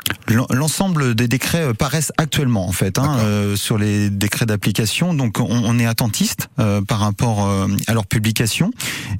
L'ensemble 0.50 1.14
des 1.14 1.28
décrets 1.28 1.72
paraissent 1.74 2.12
actuellement 2.18 2.66
en 2.66 2.72
fait 2.72 2.98
hein, 2.98 3.18
sur 3.54 3.78
les 3.78 4.10
décrets 4.10 4.46
d'application. 4.46 5.14
Donc 5.14 5.38
on, 5.38 5.78
est 5.78 5.86
attentiste 5.86 6.48
par 6.56 6.98
rapport 6.98 7.48
à 7.86 7.92
leur 7.92 8.06
publication 8.06 8.72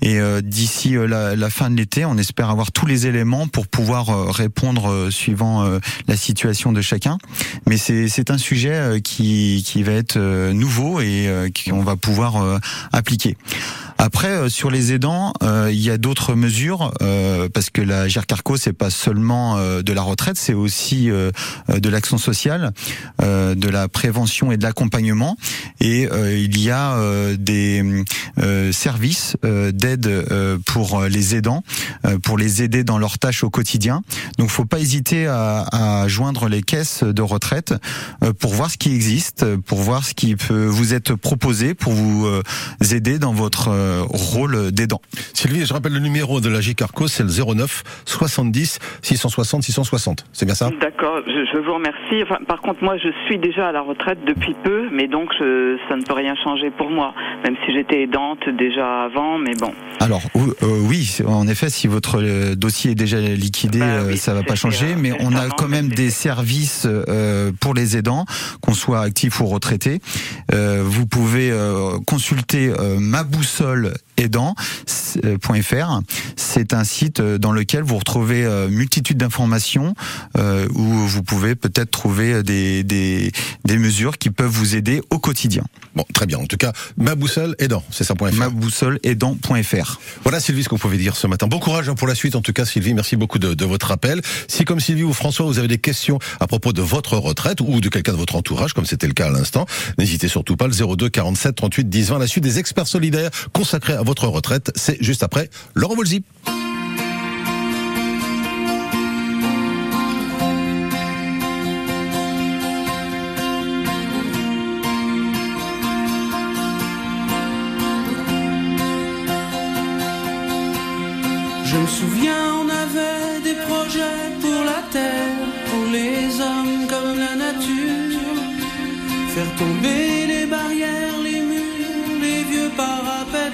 et 0.02 0.18
d'ici 0.42 0.94
la, 0.94 1.36
la, 1.36 1.50
fin 1.50 1.70
de 1.70 1.76
l'été, 1.76 2.04
on 2.04 2.18
espère 2.18 2.50
avoir 2.50 2.72
tous 2.72 2.86
les 2.86 3.06
éléments 3.06 3.46
pour 3.46 3.68
pouvoir 3.68 4.32
répondre 4.34 5.10
suivant 5.10 5.78
la 6.08 6.16
situation 6.16 6.72
de 6.72 6.80
chacun. 6.80 7.18
Mais 7.66 7.76
c'est 7.76 8.30
un 8.30 8.38
sujet 8.38 8.74
euh, 8.74 9.00
qui, 9.00 9.62
qui 9.66 9.82
va 9.82 9.92
être 9.92 10.16
euh, 10.16 10.52
nouveau 10.52 11.00
et 11.00 11.26
euh, 11.28 11.48
qu'on 11.50 11.82
va 11.82 11.96
pouvoir 11.96 12.60
appliquer. 12.92 13.36
Après, 13.98 14.48
sur 14.50 14.70
les 14.70 14.92
aidants, 14.92 15.32
il 15.42 15.80
y 15.80 15.90
a 15.90 15.98
d'autres 15.98 16.34
mesures 16.34 16.92
parce 17.52 17.70
que 17.70 17.80
la 17.80 18.08
GERCARCO 18.08 18.56
c'est 18.56 18.72
pas 18.72 18.90
seulement 18.90 19.58
de 19.82 19.92
la 19.92 20.02
retraite, 20.02 20.36
c'est 20.36 20.54
aussi 20.54 21.06
de 21.06 21.88
l'action 21.88 22.18
sociale, 22.18 22.72
de 23.20 23.68
la 23.68 23.88
prévention 23.88 24.52
et 24.52 24.56
de 24.56 24.62
l'accompagnement. 24.62 25.36
Et 25.80 26.08
il 26.34 26.60
y 26.60 26.70
a 26.70 26.96
des 27.38 28.04
services 28.72 29.36
d'aide 29.42 30.26
pour 30.66 31.02
les 31.02 31.34
aidants, 31.34 31.62
pour 32.22 32.38
les 32.38 32.62
aider 32.62 32.84
dans 32.84 32.98
leurs 32.98 33.18
tâches 33.18 33.44
au 33.44 33.50
quotidien. 33.50 34.02
Donc, 34.38 34.50
faut 34.50 34.64
pas 34.64 34.78
hésiter 34.78 35.26
à, 35.26 35.66
à 35.72 36.08
joindre 36.08 36.48
les 36.48 36.62
caisses 36.62 37.02
de 37.02 37.22
retraite 37.22 37.74
euh, 38.22 38.32
pour 38.32 38.54
voir 38.54 38.70
ce 38.70 38.76
qui 38.76 38.94
existe, 38.94 39.56
pour 39.56 39.78
voir 39.78 40.04
ce 40.04 40.14
qui 40.14 40.36
peut 40.36 40.66
vous 40.66 40.94
être 40.94 41.14
proposé 41.14 41.74
pour 41.74 41.92
vous 41.92 42.26
euh, 42.26 42.42
aider 42.90 43.18
dans 43.18 43.32
votre 43.32 43.68
euh, 43.86 44.02
rôle 44.08 44.72
des 44.72 44.86
dents. 44.86 45.00
Sylvie, 45.34 45.64
je 45.64 45.72
rappelle 45.72 45.92
le 45.92 46.00
numéro 46.00 46.40
de 46.40 46.48
la 46.48 46.60
Carco, 46.76 47.06
c'est 47.08 47.22
le 47.22 47.28
09 47.30 47.82
70 48.06 48.78
660 49.02 49.62
660. 49.62 50.24
C'est 50.32 50.46
bien 50.46 50.54
ça? 50.54 50.70
D'accord, 50.80 51.20
je, 51.26 51.44
je 51.52 51.58
vous 51.58 51.74
remercie. 51.74 52.22
Enfin, 52.22 52.38
par 52.46 52.60
contre, 52.60 52.82
moi, 52.82 52.96
je 52.98 53.08
suis 53.26 53.38
déjà 53.38 53.68
à 53.68 53.72
la 53.72 53.80
retraite 53.82 54.18
depuis 54.26 54.54
peu, 54.64 54.88
mais 54.92 55.06
donc 55.06 55.30
je- 55.38 55.76
ça 55.88 55.96
ne 55.96 56.02
peut 56.02 56.14
rien 56.14 56.34
changer 56.42 56.70
pour 56.70 56.90
moi, 56.90 57.14
même 57.44 57.54
si 57.64 57.72
j'étais 57.72 58.02
aidante 58.02 58.40
déjà 58.58 59.04
avant, 59.04 59.38
mais 59.38 59.54
bon. 59.54 59.72
Alors 60.00 60.22
euh, 60.36 60.48
oui, 60.88 61.18
en 61.26 61.46
effet, 61.48 61.70
si 61.70 61.86
votre 61.86 62.20
euh, 62.20 62.54
dossier 62.54 62.92
est 62.92 62.94
déjà 62.94 63.18
liquidé, 63.20 63.80
euh, 63.80 64.16
ça 64.16 64.34
va 64.34 64.42
pas 64.42 64.54
changer, 64.54 64.94
mais 64.96 65.12
on 65.20 65.34
a 65.34 65.48
quand 65.48 65.68
même 65.68 65.88
des 65.88 66.10
services 66.10 66.86
euh, 66.86 67.52
pour 67.60 67.74
les 67.74 67.96
aidants, 67.96 68.24
qu'on 68.60 68.74
soit 68.74 69.00
actif 69.00 69.40
ou 69.40 69.46
retraité. 69.46 70.00
Euh, 70.52 70.82
vous 70.84 71.06
pouvez 71.06 71.50
euh, 71.50 71.98
consulter 72.06 72.70
euh, 72.78 72.96
ma 72.98 73.24
boussole 73.24 73.75
aidant.fr. 74.16 76.00
C'est 76.36 76.72
un 76.72 76.84
site 76.84 77.20
euh, 77.20 77.38
dans 77.38 77.52
lequel 77.52 77.82
vous 77.82 77.98
retrouvez 77.98 78.44
euh, 78.44 78.68
multitude 78.68 79.18
d'informations 79.18 79.94
euh, 80.36 80.66
où 80.74 80.82
vous 80.82 81.22
pouvez 81.22 81.54
peut-être 81.54 81.90
trouver 81.90 82.42
des, 82.42 82.82
des, 82.82 83.32
des 83.64 83.78
mesures 83.78 84.18
qui 84.18 84.30
peuvent 84.30 84.50
vous 84.50 84.76
aider 84.76 85.00
au 85.10 85.18
quotidien. 85.18 85.64
Bon, 85.94 86.04
très 86.12 86.26
bien. 86.26 86.38
En 86.38 86.46
tout 86.46 86.56
cas, 86.58 86.72
ma 86.96 87.14
boussole 87.14 87.56
aidant, 87.58 87.82
c'est 87.90 88.04
ça. 88.04 88.14
Ma 88.34 88.48
boussole 88.48 88.98
aidant.fr. 89.02 89.98
Voilà 90.22 90.40
Sylvie 90.40 90.62
ce 90.62 90.68
qu'on 90.68 90.78
pouvait 90.78 90.98
dire 90.98 91.16
ce 91.16 91.26
matin. 91.26 91.46
Bon 91.46 91.58
courage 91.58 91.88
hein, 91.88 91.94
pour 91.94 92.06
la 92.06 92.14
suite 92.14 92.34
en 92.34 92.40
tout 92.40 92.52
cas 92.52 92.64
Sylvie, 92.64 92.94
merci 92.94 93.16
beaucoup 93.16 93.38
de, 93.38 93.54
de 93.54 93.64
votre 93.64 93.90
appel. 93.90 94.20
Si 94.48 94.64
comme 94.64 94.80
Sylvie 94.80 95.04
ou 95.04 95.12
François 95.12 95.46
vous 95.46 95.58
avez 95.58 95.68
des 95.68 95.78
questions 95.78 96.18
à 96.40 96.46
propos 96.46 96.72
de 96.72 96.82
votre 96.82 97.16
retraite 97.16 97.60
ou 97.60 97.80
de 97.80 97.88
quelqu'un 97.88 98.12
de 98.12 98.16
votre 98.16 98.36
entourage 98.36 98.72
comme 98.72 98.86
c'était 98.86 99.06
le 99.06 99.12
cas 99.12 99.28
à 99.28 99.30
l'instant, 99.30 99.66
n'hésitez 99.98 100.28
surtout 100.28 100.56
pas 100.56 100.66
le 100.66 100.74
02 100.74 101.08
47 101.08 101.54
38 101.54 101.88
10 101.88 102.10
20 102.10 102.18
la 102.18 102.26
suite 102.26 102.44
des 102.44 102.58
experts 102.58 102.86
solidaires 102.86 103.30
consacrés 103.66 103.94
à 103.94 104.02
votre 104.02 104.28
retraite, 104.28 104.70
c'est 104.76 104.96
juste 105.02 105.24
après 105.24 105.50
Laurent 105.74 105.96
Volzy. 105.96 106.22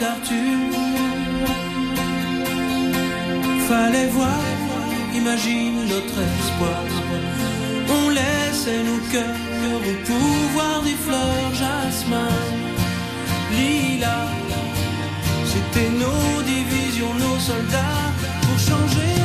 d'Arthur. 0.02 0.58
Fallait 3.68 4.08
voir, 4.18 4.44
imagine 5.14 5.76
notre 5.94 6.18
espoir. 6.38 6.82
On 7.98 8.08
laissait 8.18 8.82
nos 8.90 9.02
cœurs 9.12 9.42
au 9.76 9.94
pouvoir 10.10 10.82
des 10.82 10.98
fleurs, 11.06 11.50
jasmin, 11.62 12.34
lilas. 13.56 14.32
C'était 15.52 15.90
nos 16.04 16.42
divisions, 16.54 17.14
nos 17.24 17.38
soldats 17.48 18.08
pour 18.42 18.58
changer 18.68 19.21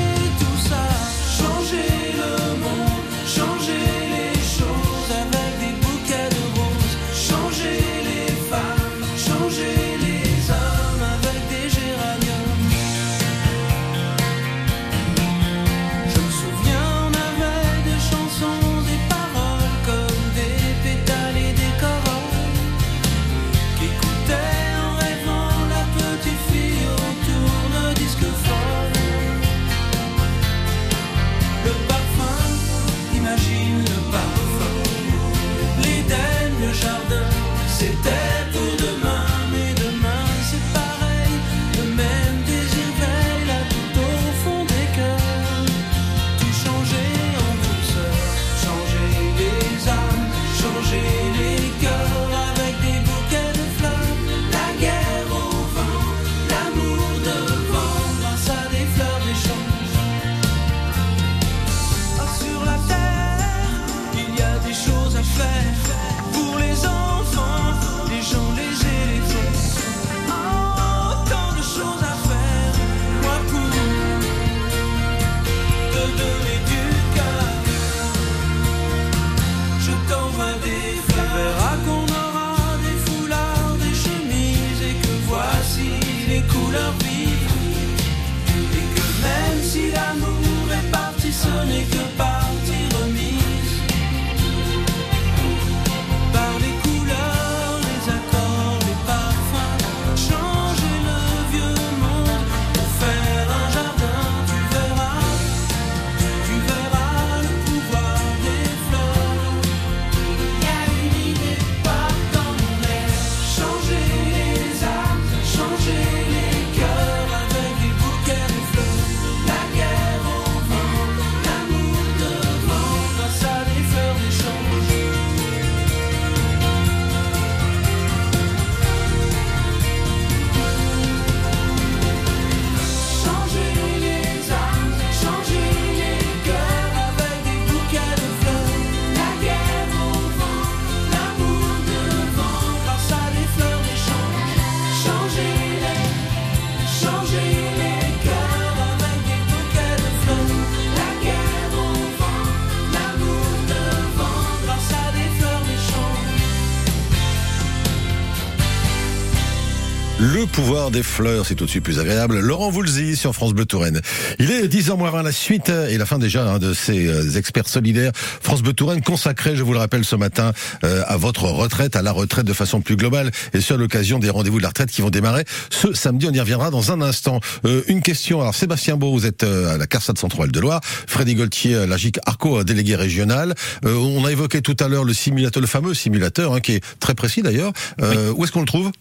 pouvoir 160.57 160.89
des 160.89 161.03
fleurs, 161.03 161.45
c'est 161.45 161.53
tout 161.53 161.65
de 161.65 161.69
suite 161.69 161.83
plus 161.83 161.99
agréable. 161.99 162.39
Laurent 162.39 162.71
Voulzy 162.71 163.15
sur 163.15 163.31
France 163.35 163.53
Bleu 163.53 163.65
Touraine. 163.65 164.01
Il 164.39 164.49
est 164.49 164.67
10h 164.67 164.97
moins 164.97 165.11
20 165.11 165.21
la 165.21 165.31
suite 165.31 165.69
et 165.69 165.99
la 165.99 166.07
fin 166.07 166.17
déjà 166.17 166.49
hein, 166.49 166.57
de 166.57 166.73
ces 166.73 167.05
euh, 167.05 167.37
experts 167.37 167.67
solidaires. 167.67 168.11
France 168.15 168.63
Bleu 168.63 168.73
Touraine 168.73 169.03
consacré, 169.03 169.55
je 169.55 169.61
vous 169.61 169.73
le 169.73 169.77
rappelle 169.77 170.03
ce 170.03 170.15
matin, 170.15 170.53
euh, 170.83 171.03
à 171.05 171.15
votre 171.15 171.43
retraite, 171.43 171.95
à 171.95 172.01
la 172.01 172.11
retraite 172.11 172.47
de 172.47 172.53
façon 172.53 172.81
plus 172.81 172.95
globale 172.95 173.29
et 173.53 173.61
sur 173.61 173.77
l'occasion 173.77 174.17
des 174.17 174.31
rendez-vous 174.31 174.57
de 174.57 174.63
la 174.63 174.69
retraite 174.69 174.89
qui 174.89 175.03
vont 175.03 175.11
démarrer 175.11 175.45
ce 175.69 175.93
samedi. 175.93 176.25
On 176.27 176.33
y 176.33 176.39
reviendra 176.39 176.71
dans 176.71 176.91
un 176.91 177.01
instant. 177.01 177.39
Euh, 177.65 177.83
une 177.87 178.01
question. 178.01 178.41
Alors 178.41 178.55
Sébastien 178.55 178.97
Beau, 178.97 179.11
vous 179.11 179.27
êtes 179.27 179.43
euh, 179.43 179.75
à 179.75 179.77
la 179.77 179.85
CARSAT 179.85 180.15
Centrale 180.15 180.51
de 180.51 180.59
Loire. 180.59 180.81
Freddy 180.83 181.35
Gaultier, 181.35 181.85
la 181.85 181.97
GIC 181.97 182.17
Arco, 182.25 182.63
délégué 182.63 182.95
régional. 182.95 183.53
Euh, 183.85 183.93
on 183.93 184.25
a 184.25 184.31
évoqué 184.31 184.63
tout 184.63 184.77
à 184.79 184.87
l'heure 184.87 185.03
le 185.03 185.13
simulateur, 185.13 185.61
le 185.61 185.67
fameux 185.67 185.93
simulateur, 185.93 186.55
hein, 186.55 186.61
qui 186.61 186.73
est 186.73 186.83
très 186.99 187.13
précis 187.13 187.43
d'ailleurs. 187.43 187.73
Euh, 188.01 188.33
Où 188.35 188.43
est-ce 188.43 188.51
qu'on 188.51 188.61
le 188.61 188.65
trouve? 188.65 188.91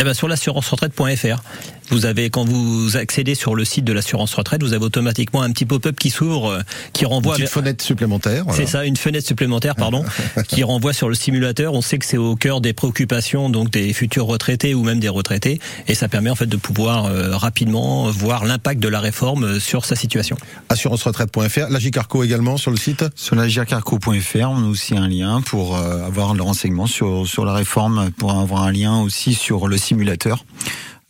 Eh 0.00 0.04
ben 0.04 0.14
sur 0.14 0.28
l'assurance-retraite.fr. 0.28 1.42
Vous 1.90 2.06
avez 2.06 2.30
quand 2.30 2.44
vous 2.44 2.96
accédez 2.96 3.34
sur 3.34 3.56
le 3.56 3.64
site 3.64 3.84
de 3.84 3.92
l'assurance 3.92 4.32
retraite, 4.34 4.62
vous 4.62 4.74
avez 4.74 4.84
automatiquement 4.84 5.42
un 5.42 5.50
petit 5.50 5.66
pop-up 5.66 5.96
qui 5.98 6.10
s'ouvre, 6.10 6.50
euh, 6.50 6.60
qui 6.92 7.04
renvoie 7.04 7.36
une 7.36 7.48
fenêtre 7.48 7.84
supplémentaire. 7.84 8.44
C'est 8.52 8.66
ça, 8.66 8.84
une 8.84 8.96
fenêtre 8.96 9.26
supplémentaire, 9.26 9.74
pardon, 9.76 10.04
qui 10.46 10.62
renvoie 10.62 10.92
sur 10.92 11.08
le 11.08 11.16
simulateur. 11.16 11.74
On 11.74 11.80
sait 11.80 11.98
que 11.98 12.06
c'est 12.06 12.16
au 12.16 12.36
cœur 12.36 12.60
des 12.60 12.72
préoccupations 12.72 13.50
donc 13.50 13.70
des 13.70 13.92
futurs 13.92 14.26
retraités 14.26 14.72
ou 14.72 14.84
même 14.84 15.00
des 15.00 15.08
retraités, 15.08 15.58
et 15.88 15.94
ça 15.94 16.08
permet 16.08 16.30
en 16.30 16.36
fait 16.36 16.46
de 16.46 16.56
pouvoir 16.56 17.06
euh, 17.06 17.36
rapidement 17.36 18.08
voir 18.10 18.44
l'impact 18.44 18.80
de 18.80 18.88
la 18.88 19.00
réforme 19.00 19.44
euh, 19.44 19.60
sur 19.60 19.84
sa 19.84 19.96
situation. 19.96 20.36
Assurance-retraite.fr, 20.68 21.70
la 21.70 21.80
Carco 21.90 22.22
également 22.22 22.56
sur 22.56 22.70
le 22.70 22.76
site? 22.76 23.04
Sur 23.16 23.34
la 23.34 23.48
Carco.fr, 23.48 24.50
on 24.50 24.64
a 24.64 24.68
aussi 24.68 24.96
un 24.96 25.08
lien 25.08 25.40
pour 25.40 25.76
avoir 25.76 26.34
le 26.34 26.42
renseignement 26.42 26.86
sur 26.86 27.26
sur 27.26 27.44
la 27.44 27.52
réforme, 27.52 28.10
pour 28.12 28.32
avoir 28.32 28.62
un 28.62 28.72
lien 28.72 29.00
aussi 29.00 29.34
sur 29.34 29.66
le 29.66 29.76
simulateur. 29.76 30.44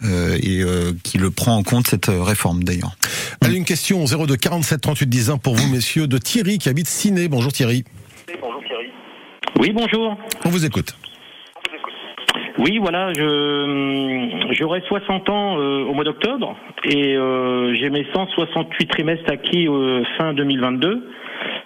Euh, 0.03 0.39
et 0.43 0.63
euh, 0.63 0.93
qui 1.05 1.19
le 1.19 1.31
prend 1.31 1.57
en 1.57 1.63
compte 1.63 1.87
cette 1.87 2.09
euh, 2.09 2.23
réforme 2.23 2.65
d'ailleurs. 2.65 2.93
Allez, 3.43 3.59
une 3.59 3.67
question 3.67 4.03
02 4.07 4.35
47 4.35 4.81
38 4.81 5.07
10 5.07 5.31
1 5.31 5.37
pour 5.37 5.55
vous 5.55 5.71
messieurs 5.71 6.07
de 6.07 6.17
Thierry 6.17 6.57
qui 6.57 6.71
habite 6.71 6.87
Ciné. 6.87 7.29
Bonjour 7.29 7.53
Thierry. 7.53 7.85
Bonjour 8.41 8.63
Thierry. 8.65 8.91
Oui, 9.59 9.73
bonjour. 9.75 10.17
On 10.47 10.49
vous 10.49 10.65
écoute. 10.65 10.97
Oui, 12.59 12.79
voilà, 12.79 13.13
je 13.13 14.55
j'aurai 14.59 14.83
60 14.89 15.29
ans 15.29 15.57
au 15.57 15.95
mois 15.95 16.05
d'octobre 16.05 16.57
et 16.85 17.17
j'ai 17.75 17.91
mes 17.91 18.07
168 18.15 18.87
trimestres 18.87 19.31
acquis 19.31 19.67
fin 20.19 20.35
2022. 20.35 21.09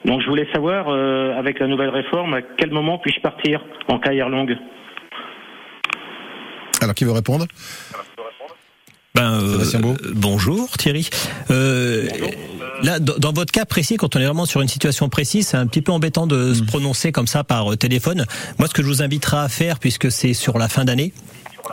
Donc 0.04 0.20
je 0.22 0.28
voulais 0.28 0.46
savoir, 0.52 0.88
avec 0.88 1.58
la 1.58 1.66
nouvelle 1.66 1.88
réforme, 1.88 2.34
à 2.34 2.42
quel 2.42 2.70
moment 2.70 2.98
puis-je 2.98 3.20
partir 3.20 3.64
en 3.88 3.98
carrière 3.98 4.28
longue? 4.28 4.56
Alors 6.80 6.94
qui 6.94 7.04
veut 7.04 7.12
répondre? 7.12 7.46
Ben, 9.14 9.40
euh, 9.40 9.94
bonjour 10.12 10.76
Thierry. 10.76 11.08
Euh, 11.52 12.08
là, 12.82 12.98
dans 12.98 13.32
votre 13.32 13.52
cas 13.52 13.64
précis, 13.64 13.96
quand 13.96 14.16
on 14.16 14.18
est 14.18 14.24
vraiment 14.24 14.44
sur 14.44 14.60
une 14.60 14.66
situation 14.66 15.08
précise, 15.08 15.46
c'est 15.46 15.56
un 15.56 15.68
petit 15.68 15.82
peu 15.82 15.92
embêtant 15.92 16.26
de 16.26 16.52
se 16.52 16.62
mm. 16.62 16.66
prononcer 16.66 17.12
comme 17.12 17.28
ça 17.28 17.44
par 17.44 17.72
euh, 17.72 17.76
téléphone. 17.76 18.26
Moi, 18.58 18.66
ce 18.66 18.74
que 18.74 18.82
je 18.82 18.88
vous 18.88 19.02
inviterai 19.02 19.36
à 19.36 19.48
faire, 19.48 19.78
puisque 19.78 20.10
c'est 20.10 20.34
sur 20.34 20.58
la 20.58 20.68
fin 20.68 20.84
d'année, 20.84 21.12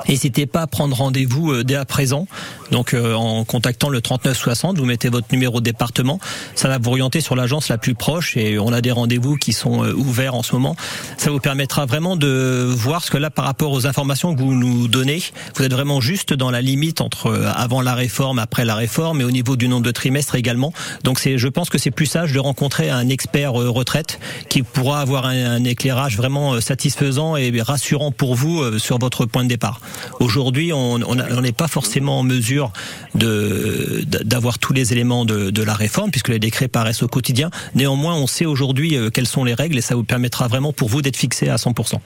N'hésitez 0.08 0.46
pas 0.46 0.62
à 0.62 0.68
prendre 0.68 0.96
rendez-vous 0.96 1.52
euh, 1.52 1.64
dès 1.64 1.76
à 1.76 1.86
présent. 1.86 2.28
Donc 2.72 2.94
euh, 2.94 3.14
en 3.14 3.44
contactant 3.44 3.90
le 3.90 4.02
3960, 4.02 4.78
vous 4.78 4.86
mettez 4.86 5.10
votre 5.10 5.28
numéro 5.32 5.60
de 5.60 5.66
département. 5.66 6.20
Ça 6.56 6.68
va 6.68 6.78
vous 6.78 6.90
orienter 6.90 7.22
sur 7.22 7.36
l'agence 7.36 7.70
la 7.70 7.78
plus 7.78 7.94
proche 7.94 8.38
et 8.38 8.58
on 8.58 8.72
a 8.74 8.82
des 8.82 8.92
rendez-vous 8.92 9.36
qui 9.36 9.54
sont 9.54 9.84
euh, 9.84 9.94
ouverts 9.94 10.36
en 10.36 10.44
ce 10.44 10.54
moment. 10.54 10.76
Ça 11.18 11.30
vous 11.32 11.40
permettra 11.40 11.86
vraiment 11.86 12.16
de 12.16 12.66
voir 12.70 13.04
ce 13.04 13.12
que 13.12 13.18
là 13.18 13.30
par 13.30 13.46
rapport 13.46 13.72
aux 13.72 13.86
informations 13.88 14.34
que 14.34 14.42
vous 14.42 14.54
nous 14.54 14.88
donnez, 14.88 15.22
vous 15.56 15.64
êtes 15.64 15.74
vraiment 15.74 16.02
juste 16.02 16.34
dans 16.34 16.52
la 16.52 16.62
limite 16.62 17.02
entre 17.02 17.32
avant 17.56 17.82
la 17.82 17.94
réforme, 17.94 18.40
après 18.40 18.66
la 18.66 18.76
réforme 18.76 19.22
et 19.22 19.24
au 19.24 19.32
niveau 19.32 19.56
du 19.56 19.68
nombre 19.68 19.86
de 19.86 19.92
trimestres 19.92 20.36
également. 20.36 20.74
Donc 21.04 21.20
c'est, 21.20 21.38
je 21.38 21.48
pense 21.48 21.70
que 21.70 21.78
c'est 21.78 21.92
plus 21.92 22.06
sage 22.06 22.32
de 22.32 22.40
rencontrer 22.40 22.90
un 22.90 23.10
expert 23.10 23.54
retraite 23.54 24.20
qui 24.50 24.64
pourra 24.64 25.02
avoir 25.02 25.26
un, 25.26 25.52
un 25.52 25.64
éclairage 25.64 26.18
vraiment 26.18 26.60
satisfaisant 26.62 27.36
et 27.36 27.62
rassurant 27.62 28.12
pour 28.12 28.36
vous 28.36 28.80
sur 28.80 28.98
votre 28.98 29.26
point 29.26 29.44
de 29.44 29.50
départ. 29.50 29.81
Aujourd'hui, 30.20 30.72
on 30.74 30.98
n'est 31.42 31.52
pas 31.52 31.68
forcément 31.68 32.20
en 32.20 32.24
mesure 32.24 32.72
d'avoir 33.16 34.60
tous 34.60 34.74
les 34.74 34.94
éléments 34.94 35.26
de, 35.26 35.64
la 35.64 35.74
réforme 35.74 36.10
puisque 36.10 36.30
les 36.30 36.40
décrets 36.40 36.68
paraissent 36.68 37.04
au 37.04 37.08
quotidien. 37.08 37.50
Néanmoins, 37.76 38.16
on 38.16 38.26
sait 38.26 38.46
aujourd'hui 38.46 38.98
euh, 38.98 39.10
quelles 39.14 39.28
sont 39.28 39.44
les 39.44 39.54
règles 39.54 39.78
et 39.78 39.82
ça 39.82 39.96
vous 39.96 40.04
permettra 40.04 40.48
vraiment 40.48 40.74
pour 40.74 40.90
vous 40.90 41.04
d'être 41.04 41.18
fixé 41.18 41.50
à 41.50 41.56
100%. 41.56 42.00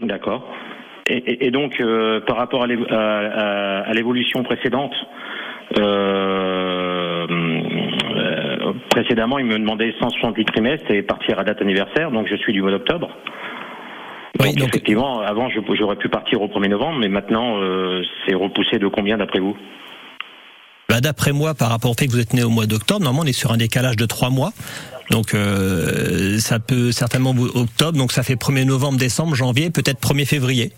D'accord. 0.00 0.44
Et, 1.06 1.50
donc, 1.50 1.80
euh, 1.80 2.20
par 2.20 2.36
rapport 2.36 2.62
à 2.62 3.92
l'évolution 3.92 4.42
précédente, 4.42 4.94
euh, 5.78 7.26
précédemment, 8.90 9.38
il 9.38 9.46
me 9.46 9.58
demandait 9.58 9.94
168 10.00 10.44
trimestres 10.46 10.90
et 10.90 11.02
partir 11.02 11.38
à 11.38 11.44
date 11.44 11.60
anniversaire, 11.60 12.10
donc 12.10 12.28
je 12.28 12.36
suis 12.36 12.52
du 12.52 12.62
mois 12.62 12.70
d'octobre. 12.70 13.08
Oui, 14.40 14.54
donc, 14.54 14.68
effectivement, 14.68 15.20
avant 15.20 15.48
j'aurais 15.48 15.96
pu 15.96 16.08
partir 16.08 16.42
au 16.42 16.48
1er 16.48 16.68
novembre, 16.68 16.98
mais 16.98 17.08
maintenant 17.08 17.58
euh, 17.58 18.02
c'est 18.26 18.34
repoussé 18.34 18.78
de 18.78 18.88
combien 18.88 19.16
d'après 19.16 19.38
vous? 19.38 19.56
Bah, 20.88 21.00
D'après 21.00 21.32
moi, 21.32 21.54
par 21.54 21.70
rapport 21.70 21.92
au 21.92 21.94
fait 21.94 22.06
que 22.06 22.12
vous 22.12 22.20
êtes 22.20 22.34
né 22.34 22.42
au 22.42 22.50
mois 22.50 22.66
d'octobre, 22.66 23.00
normalement 23.00 23.22
on 23.24 23.28
est 23.28 23.32
sur 23.32 23.52
un 23.52 23.56
décalage 23.56 23.96
de 23.96 24.06
trois 24.06 24.30
mois. 24.30 24.52
Donc 25.10 25.34
euh, 25.34 26.38
ça 26.38 26.58
peut 26.58 26.90
certainement 26.90 27.34
octobre, 27.54 27.96
donc 27.98 28.10
ça 28.10 28.22
fait 28.22 28.34
1er 28.34 28.64
novembre, 28.64 28.98
décembre, 28.98 29.34
janvier, 29.34 29.70
peut-être 29.70 30.00
1er 30.00 30.26
février. 30.26 30.72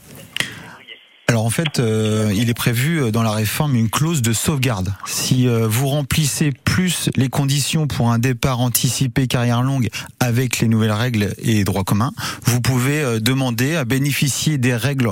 Alors 1.29 1.45
en 1.45 1.51
fait, 1.51 1.81
euh, 1.81 2.33
il 2.37 2.49
est 2.51 2.55
prévu 2.55 3.03
euh, 3.03 3.11
dans 3.11 3.25
la 3.25 3.33
réforme 3.33 3.75
une 3.75 3.91
clause 3.91 4.23
de 4.23 4.33
sauvegarde. 4.33 4.95
Si 5.07 5.49
euh, 5.49 5.67
vous 5.67 5.89
remplissez 5.89 6.53
plus 6.53 7.11
les 7.17 7.29
conditions 7.29 7.89
pour 7.89 8.13
un 8.13 8.21
départ 8.21 8.61
anticipé 8.61 9.27
carrière 9.27 9.63
longue 9.63 9.89
avec 10.21 10.61
les 10.61 10.69
nouvelles 10.69 10.93
règles 10.93 11.35
et 11.39 11.65
droits 11.65 11.83
communs, 11.83 12.13
vous 12.45 12.61
pouvez 12.61 13.21
demander 13.21 13.75
à 13.75 13.85
bénéficier 13.85 14.57
des 14.57 14.77
règles 14.77 15.11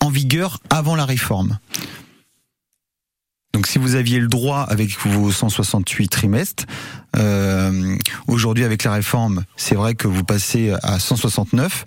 en 0.00 0.08
vigueur 0.08 0.60
avant 0.70 0.96
la 0.96 1.04
réforme. 1.04 1.58
Donc 3.54 3.66
si 3.66 3.78
vous 3.78 3.94
aviez 3.94 4.20
le 4.20 4.28
droit 4.28 4.60
avec 4.60 4.98
vos 5.06 5.30
168 5.30 6.08
trimestres, 6.08 6.64
euh, 7.16 7.96
aujourd'hui 8.26 8.64
avec 8.64 8.84
la 8.84 8.92
réforme, 8.92 9.44
c'est 9.56 9.76
vrai 9.76 9.94
que 9.94 10.06
vous 10.06 10.24
passez 10.24 10.74
à 10.82 10.98
169, 10.98 11.86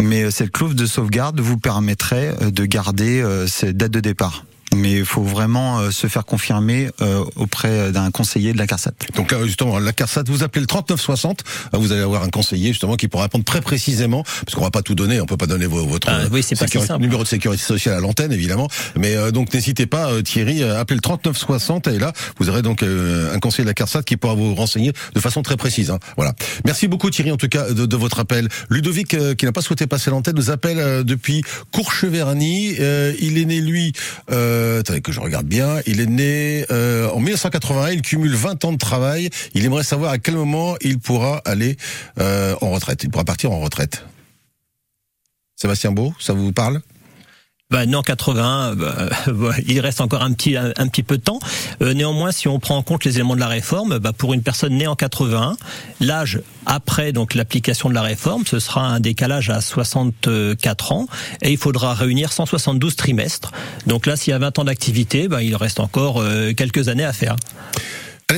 mais 0.00 0.30
cette 0.30 0.52
clause 0.52 0.74
de 0.74 0.86
sauvegarde 0.86 1.40
vous 1.40 1.58
permettrait 1.58 2.34
de 2.40 2.64
garder 2.64 3.22
cette 3.48 3.76
date 3.76 3.92
de 3.92 4.00
départ 4.00 4.44
mais 4.74 4.92
il 4.92 5.04
faut 5.04 5.22
vraiment 5.22 5.80
euh, 5.80 5.90
se 5.90 6.06
faire 6.06 6.24
confirmer 6.24 6.90
euh, 7.00 7.24
auprès 7.36 7.90
d'un 7.92 8.10
conseiller 8.10 8.52
de 8.52 8.58
la 8.58 8.66
CARSAT. 8.66 8.92
Donc 9.16 9.34
justement, 9.44 9.78
la 9.78 9.92
CARSAT, 9.92 10.24
vous 10.26 10.42
appelez 10.42 10.60
le 10.60 10.66
3960, 10.66 11.44
euh, 11.74 11.78
vous 11.78 11.92
allez 11.92 12.02
avoir 12.02 12.22
un 12.22 12.28
conseiller 12.28 12.68
justement 12.68 12.96
qui 12.96 13.08
pourra 13.08 13.24
répondre 13.24 13.44
très 13.44 13.60
précisément, 13.60 14.22
parce 14.22 14.54
qu'on 14.54 14.64
va 14.64 14.70
pas 14.70 14.82
tout 14.82 14.94
donner, 14.94 15.20
on 15.20 15.26
peut 15.26 15.36
pas 15.36 15.46
donner 15.46 15.66
votre 15.66 16.08
ah, 16.10 16.20
oui, 16.30 16.42
pas 16.58 16.98
numéro 16.98 17.22
de 17.22 17.28
sécurité 17.28 17.62
sociale 17.62 17.94
à 17.94 18.00
l'antenne 18.00 18.32
évidemment, 18.32 18.68
mais 18.96 19.32
donc 19.32 19.52
n'hésitez 19.52 19.86
pas 19.86 20.10
Thierry, 20.22 20.62
appelez 20.62 20.96
le 20.96 21.02
3960 21.02 21.88
et 21.88 21.98
là 21.98 22.12
vous 22.38 22.48
aurez 22.48 22.62
donc 22.62 22.82
un 22.82 23.38
conseiller 23.38 23.64
de 23.64 23.70
la 23.70 23.74
CARSAT 23.74 24.02
qui 24.02 24.16
pourra 24.16 24.34
vous 24.34 24.54
renseigner 24.54 24.92
de 25.14 25.20
façon 25.20 25.42
très 25.42 25.56
précise. 25.56 25.90
Hein. 25.90 25.98
Voilà. 26.16 26.34
Merci 26.64 26.88
beaucoup 26.88 27.10
Thierry 27.10 27.32
en 27.32 27.36
tout 27.36 27.48
cas 27.48 27.70
de, 27.72 27.86
de 27.86 27.96
votre 27.96 28.18
appel. 28.20 28.48
Ludovic 28.70 29.16
qui 29.36 29.44
n'a 29.44 29.52
pas 29.52 29.62
souhaité 29.62 29.86
passer 29.86 30.10
l'antenne 30.10 30.36
nous 30.36 30.50
appelle 30.50 31.04
depuis 31.04 31.42
Courcheverny. 31.72 32.76
il 33.20 33.38
est 33.38 33.44
né 33.44 33.60
lui. 33.60 33.92
Euh, 34.30 34.57
attendez 34.80 35.00
que 35.00 35.12
je 35.12 35.20
regarde 35.20 35.46
bien. 35.46 35.80
Il 35.86 36.00
est 36.00 36.06
né 36.06 36.64
euh, 36.70 37.08
en 37.10 37.18
1981. 37.18 37.90
Il 37.90 38.02
cumule 38.02 38.34
20 38.34 38.64
ans 38.64 38.72
de 38.72 38.78
travail. 38.78 39.30
Il 39.54 39.64
aimerait 39.64 39.84
savoir 39.84 40.12
à 40.12 40.18
quel 40.18 40.34
moment 40.34 40.76
il 40.80 40.98
pourra 40.98 41.42
aller 41.44 41.76
euh, 42.18 42.54
en 42.60 42.70
retraite. 42.70 43.02
Il 43.04 43.10
pourra 43.10 43.24
partir 43.24 43.52
en 43.52 43.60
retraite. 43.60 44.04
Sébastien 45.56 45.90
Beau, 45.92 46.14
ça 46.20 46.32
vous 46.32 46.52
parle? 46.52 46.80
Bah, 47.70 47.84
né 47.84 47.96
en 47.96 48.02
81, 48.02 48.74
bah, 48.76 49.08
il 49.66 49.80
reste 49.80 50.00
encore 50.00 50.22
un 50.22 50.32
petit 50.32 50.56
un, 50.56 50.88
petit 50.88 51.02
peu 51.02 51.18
de 51.18 51.22
temps. 51.22 51.38
Euh, 51.82 51.92
néanmoins, 51.92 52.32
si 52.32 52.48
on 52.48 52.58
prend 52.58 52.78
en 52.78 52.82
compte 52.82 53.04
les 53.04 53.16
éléments 53.16 53.34
de 53.34 53.40
la 53.40 53.48
réforme, 53.48 53.98
bah, 53.98 54.12
pour 54.14 54.32
une 54.32 54.42
personne 54.42 54.74
née 54.74 54.86
en 54.86 54.94
81, 54.94 55.56
l'âge 56.00 56.40
après 56.64 57.12
donc 57.12 57.34
l'application 57.34 57.90
de 57.90 57.94
la 57.94 58.00
réforme, 58.00 58.46
ce 58.46 58.58
sera 58.58 58.86
un 58.86 59.00
décalage 59.00 59.50
à 59.50 59.60
64 59.60 60.92
ans 60.92 61.06
et 61.42 61.50
il 61.50 61.58
faudra 61.58 61.92
réunir 61.92 62.32
172 62.32 62.96
trimestres. 62.96 63.52
Donc 63.86 64.06
là, 64.06 64.16
s'il 64.16 64.30
y 64.30 64.34
a 64.34 64.38
20 64.38 64.60
ans 64.60 64.64
d'activité, 64.64 65.28
bah, 65.28 65.42
il 65.42 65.54
reste 65.54 65.80
encore 65.80 66.22
euh, 66.22 66.54
quelques 66.54 66.88
années 66.88 67.04
à 67.04 67.12
faire. 67.12 67.36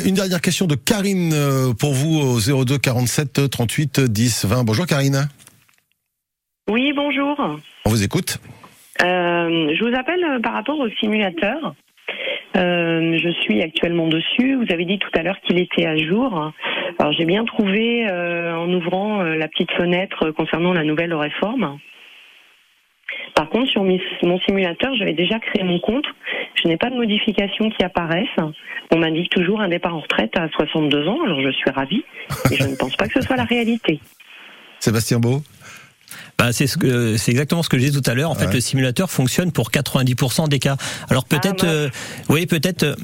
une 0.05 0.17
dernière 0.17 0.41
question 0.41 0.67
de 0.67 0.75
Karine 0.75 1.33
euh, 1.35 1.73
pour 1.73 1.95
vous 1.95 2.19
au 2.19 2.65
02 2.65 2.79
47 2.79 3.49
38 3.49 4.01
10 4.01 4.45
20. 4.47 4.65
Bonjour 4.65 4.87
Karine. 4.87 5.29
Oui, 6.69 6.93
bonjour. 6.97 7.37
On 7.85 7.91
vous 7.91 8.03
écoute. 8.03 8.39
Euh, 9.05 9.75
je 9.75 9.85
vous 9.85 9.97
appelle 9.97 10.23
euh, 10.25 10.41
par 10.41 10.53
rapport 10.53 10.79
au 10.79 10.89
simulateur. 11.01 11.75
Euh, 12.57 13.19
je 13.19 13.31
suis 13.43 13.63
actuellement 13.63 14.09
dessus. 14.09 14.57
Vous 14.57 14.73
avez 14.73 14.85
dit 14.85 14.99
tout 14.99 15.11
à 15.15 15.23
l'heure 15.23 15.41
qu'il 15.41 15.59
était 15.59 15.87
à 15.87 15.97
jour. 15.97 16.53
Alors 16.99 17.13
j'ai 17.13 17.25
bien 17.25 17.45
trouvé 17.45 18.07
en 18.11 18.69
ouvrant 18.73 19.23
la 19.23 19.47
petite 19.49 19.71
fenêtre 19.73 20.31
concernant 20.33 20.73
la 20.73 20.83
nouvelle 20.83 21.15
réforme. 21.15 21.79
Par 23.35 23.49
contre, 23.49 23.71
sur 23.71 23.85
mon 23.85 24.41
simulateur, 24.41 24.95
j'avais 24.97 25.13
déjà 25.13 25.39
créé 25.39 25.63
mon 25.63 25.79
compte. 25.79 26.05
Je 26.61 26.69
n'ai 26.69 26.77
pas 26.77 26.91
de 26.91 26.97
modifications 26.97 27.71
qui 27.71 27.85
apparaissent. 27.85 28.29
On 28.93 28.99
m'indique 28.99 29.31
toujours 29.31 29.61
un 29.61 29.69
départ 29.69 29.95
en 29.95 30.01
retraite 30.01 30.37
à 30.37 30.49
62 30.49 31.07
ans. 31.07 31.19
Alors 31.25 31.41
je 31.41 31.51
suis 31.51 31.71
ravie, 31.71 32.05
mais 32.51 32.57
je 32.57 32.65
ne 32.65 32.77
pense 32.77 32.97
pas 32.97 33.07
que 33.07 33.15
ce 33.15 33.23
soit 33.23 33.37
la 33.37 33.45
réalité. 33.45 34.01
Sébastien 34.81 35.21
Beau 35.21 35.43
bah, 36.41 36.55
c'est 36.55 36.67
ce 36.67 36.79
que 36.79 37.19
c'est 37.19 37.33
exactement 37.33 37.63
ce 37.63 37.69
que 37.69 37.77
je 37.77 37.85
disais 37.85 38.01
tout 38.01 38.11
à 38.11 38.15
l'heure. 38.15 38.31
En 38.31 38.35
fait, 38.35 38.51
le 38.51 38.63
simulateur 38.63 39.11
fonctionne 39.11 39.53
pour 39.53 39.71
90% 39.71 40.49
des 40.49 40.59
cas. 40.59 40.79
Alors 41.11 41.27
peut-être, 41.27 41.67
ah, 41.67 41.71
euh, 41.71 41.91
oui, 42.31 42.47
peut-être. 42.47 42.97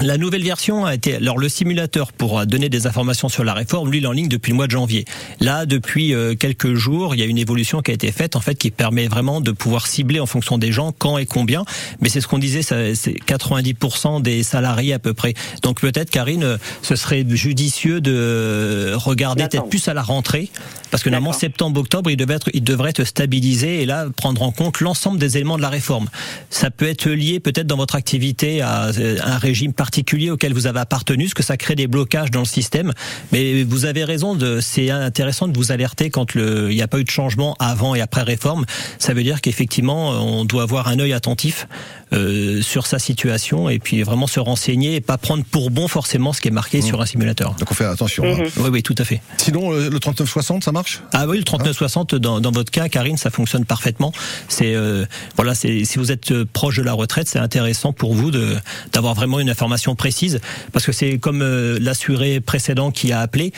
Euh, 0.00 0.06
La 0.06 0.18
nouvelle 0.18 0.42
version 0.42 0.84
a 0.84 0.94
été 0.94 1.16
alors 1.16 1.38
le 1.38 1.48
simulateur 1.48 2.12
pour 2.12 2.44
donner 2.46 2.68
des 2.68 2.86
informations 2.86 3.28
sur 3.28 3.44
la 3.44 3.54
réforme, 3.54 3.90
lui 3.90 3.98
il 3.98 4.04
est 4.04 4.06
en 4.06 4.12
ligne 4.12 4.28
depuis 4.28 4.50
le 4.50 4.56
mois 4.56 4.66
de 4.66 4.72
janvier. 4.72 5.04
Là 5.40 5.66
depuis 5.66 6.14
euh, 6.14 6.34
quelques 6.34 6.74
jours, 6.74 7.14
il 7.14 7.20
y 7.20 7.22
a 7.22 7.26
une 7.26 7.38
évolution 7.38 7.82
qui 7.82 7.90
a 7.90 7.94
été 7.94 8.12
faite 8.12 8.36
en 8.36 8.40
fait 8.40 8.54
qui 8.54 8.70
permet 8.70 9.08
vraiment 9.08 9.40
de 9.40 9.50
pouvoir 9.50 9.86
cibler 9.86 10.20
en 10.20 10.26
fonction 10.26 10.58
des 10.58 10.72
gens 10.72 10.92
quand 10.92 11.18
et 11.18 11.26
combien. 11.26 11.64
Mais 12.00 12.08
c'est 12.08 12.20
ce 12.20 12.28
qu'on 12.28 12.38
disait, 12.38 12.62
c'est 12.62 12.94
90% 12.94 14.22
des 14.22 14.42
salariés 14.42 14.92
à 14.92 14.98
peu 14.98 15.14
près. 15.14 15.34
Donc 15.62 15.80
peut-être 15.80 16.10
Karine, 16.10 16.58
ce 16.82 16.96
serait 16.96 17.24
judicieux 17.28 18.00
de 18.00 18.92
regarder 18.94 19.46
peut-être 19.48 19.68
plus 19.68 19.88
à 19.88 19.94
la 19.94 20.02
rentrée 20.02 20.50
parce 20.90 21.02
que 21.02 21.10
normalement 21.10 21.36
septembre 21.36 21.80
octobre 21.80 22.10
il 22.10 22.16
devait 22.16 22.34
être 22.34 22.50
il 22.54 22.64
devrait 22.64 22.90
être 22.90 23.04
stabilisé 23.04 23.82
et 23.82 23.86
là 23.86 24.06
prendre 24.16 24.42
en 24.42 24.52
compte 24.52 24.80
l'ensemble 24.80 25.18
des 25.18 25.36
éléments 25.36 25.56
de 25.56 25.62
la 25.62 25.68
réforme. 25.68 26.08
Ça 26.50 26.70
peut 26.70 26.88
être 26.88 27.08
lié 27.10 27.40
peut-être 27.40 27.66
dans 27.66 27.76
votre 27.76 27.94
activité 27.94 28.62
à 28.62 28.86
euh, 28.86 29.18
un 29.22 29.38
régime 29.38 29.72
particulier 29.72 29.87
auquel 30.30 30.52
vous 30.54 30.66
avez 30.66 30.80
appartenu, 30.80 31.28
ce 31.28 31.34
que 31.34 31.42
ça 31.42 31.56
crée 31.56 31.74
des 31.74 31.86
blocages 31.86 32.30
dans 32.30 32.40
le 32.40 32.46
système. 32.46 32.92
Mais 33.32 33.62
vous 33.64 33.84
avez 33.84 34.04
raison, 34.04 34.34
de, 34.34 34.60
c'est 34.60 34.90
intéressant 34.90 35.48
de 35.48 35.56
vous 35.56 35.72
alerter 35.72 36.10
quand 36.10 36.34
le, 36.34 36.70
il 36.70 36.74
n'y 36.76 36.82
a 36.82 36.88
pas 36.88 36.98
eu 36.98 37.04
de 37.04 37.10
changement 37.10 37.56
avant 37.58 37.94
et 37.94 38.00
après 38.00 38.22
réforme. 38.22 38.64
Ça 38.98 39.14
veut 39.14 39.22
dire 39.22 39.40
qu'effectivement, 39.40 40.10
on 40.10 40.44
doit 40.44 40.62
avoir 40.62 40.88
un 40.88 40.98
œil 40.98 41.12
attentif 41.12 41.66
euh, 42.12 42.62
sur 42.62 42.86
sa 42.86 42.98
situation 42.98 43.68
et 43.68 43.78
puis 43.78 44.02
vraiment 44.02 44.26
se 44.26 44.40
renseigner 44.40 44.94
et 44.96 45.00
pas 45.00 45.18
prendre 45.18 45.44
pour 45.44 45.70
bon 45.70 45.88
forcément 45.88 46.32
ce 46.32 46.40
qui 46.40 46.48
est 46.48 46.52
marqué 46.52 46.80
sur 46.80 47.00
un 47.00 47.06
simulateur. 47.06 47.54
Donc 47.54 47.70
on 47.70 47.74
fait 47.74 47.84
attention. 47.84 48.24
hein. 48.24 48.42
Oui, 48.58 48.68
oui, 48.72 48.82
tout 48.82 48.94
à 48.98 49.04
fait. 49.04 49.20
Sinon, 49.36 49.72
euh, 49.72 49.90
le 49.90 49.98
3960, 50.00 50.64
ça 50.64 50.72
marche? 50.72 51.02
Ah 51.12 51.26
oui, 51.26 51.38
le 51.38 51.44
3960 51.44 52.14
dans, 52.14 52.40
dans 52.40 52.50
votre 52.50 52.70
cas, 52.70 52.88
Karine, 52.88 53.16
ça 53.16 53.30
fonctionne 53.30 53.64
parfaitement. 53.64 54.12
C'est 54.48 54.74
euh, 54.74 55.04
voilà, 55.36 55.54
c'est 55.54 55.84
si 55.84 55.98
vous 55.98 56.10
êtes 56.12 56.42
proche 56.44 56.76
de 56.78 56.82
la 56.82 56.92
retraite, 56.94 57.28
c'est 57.28 57.38
intéressant 57.38 57.92
pour 57.92 58.14
vous 58.14 58.30
de 58.30 58.56
d'avoir 58.92 59.14
vraiment 59.14 59.38
une 59.40 59.50
information 59.50 59.77
précise 59.94 60.40
parce 60.72 60.86
que 60.86 60.92
c'est 60.92 61.18
comme 61.18 61.42
euh, 61.42 61.78
l'assuré 61.80 62.40
précédent 62.40 62.90
qui 62.90 63.12
a 63.12 63.20
appelé. 63.20 63.52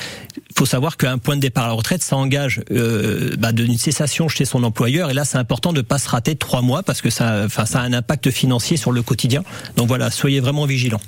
Il 0.51 0.59
faut 0.59 0.67
savoir 0.67 0.97
qu'un 0.97 1.19
point 1.19 1.37
de 1.37 1.41
départ 1.41 1.65
à 1.65 1.69
la 1.69 1.73
retraite, 1.75 2.03
ça 2.03 2.17
engage 2.17 2.61
euh, 2.73 3.37
bah, 3.39 3.53
d'une 3.53 3.79
cessation 3.79 4.29
chez 4.29 4.45
son 4.45 4.65
employeur. 4.65 5.11
Et 5.11 5.15
là, 5.15 5.25
c'est 5.25 5.39
important 5.39 5.73
de 5.73 5.79
ne 5.79 5.83
pas 5.83 5.99
se 5.99 6.09
rater 6.09 6.35
trois 6.35 6.61
mois 6.61 6.83
parce 6.83 7.01
que 7.01 7.09
ça, 7.09 7.47
a 7.47 7.79
un 7.79 7.93
impact 7.93 8.31
financier 8.31 8.77
sur 8.77 8.91
le 8.91 9.03
quotidien. 9.03 9.43
Donc 9.77 9.89
voilà, 9.89 10.11
soyez 10.11 10.41
vraiment 10.41 10.67
vigilants. 10.67 11.01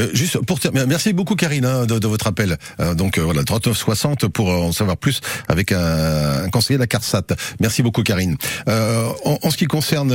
Euh, 0.00 0.08
juste 0.14 0.38
pour 0.38 0.58
merci 0.72 1.12
beaucoup 1.12 1.36
Karine 1.36 1.66
hein, 1.66 1.86
de, 1.86 2.06
votre 2.06 2.26
appel. 2.26 2.56
Euh, 2.80 2.94
donc 2.94 3.18
voilà 3.18 3.44
3960 3.44 4.28
pour 4.28 4.48
en 4.48 4.72
savoir 4.72 4.96
plus 4.96 5.20
avec 5.48 5.72
un, 5.72 6.48
conseiller 6.50 6.78
de 6.78 6.82
la 6.82 6.86
CARSAT. 6.86 7.26
Merci 7.60 7.82
beaucoup 7.82 8.02
Karine. 8.02 8.36
En, 8.66 9.50
ce 9.50 9.56
qui 9.56 9.66
concerne 9.66 10.14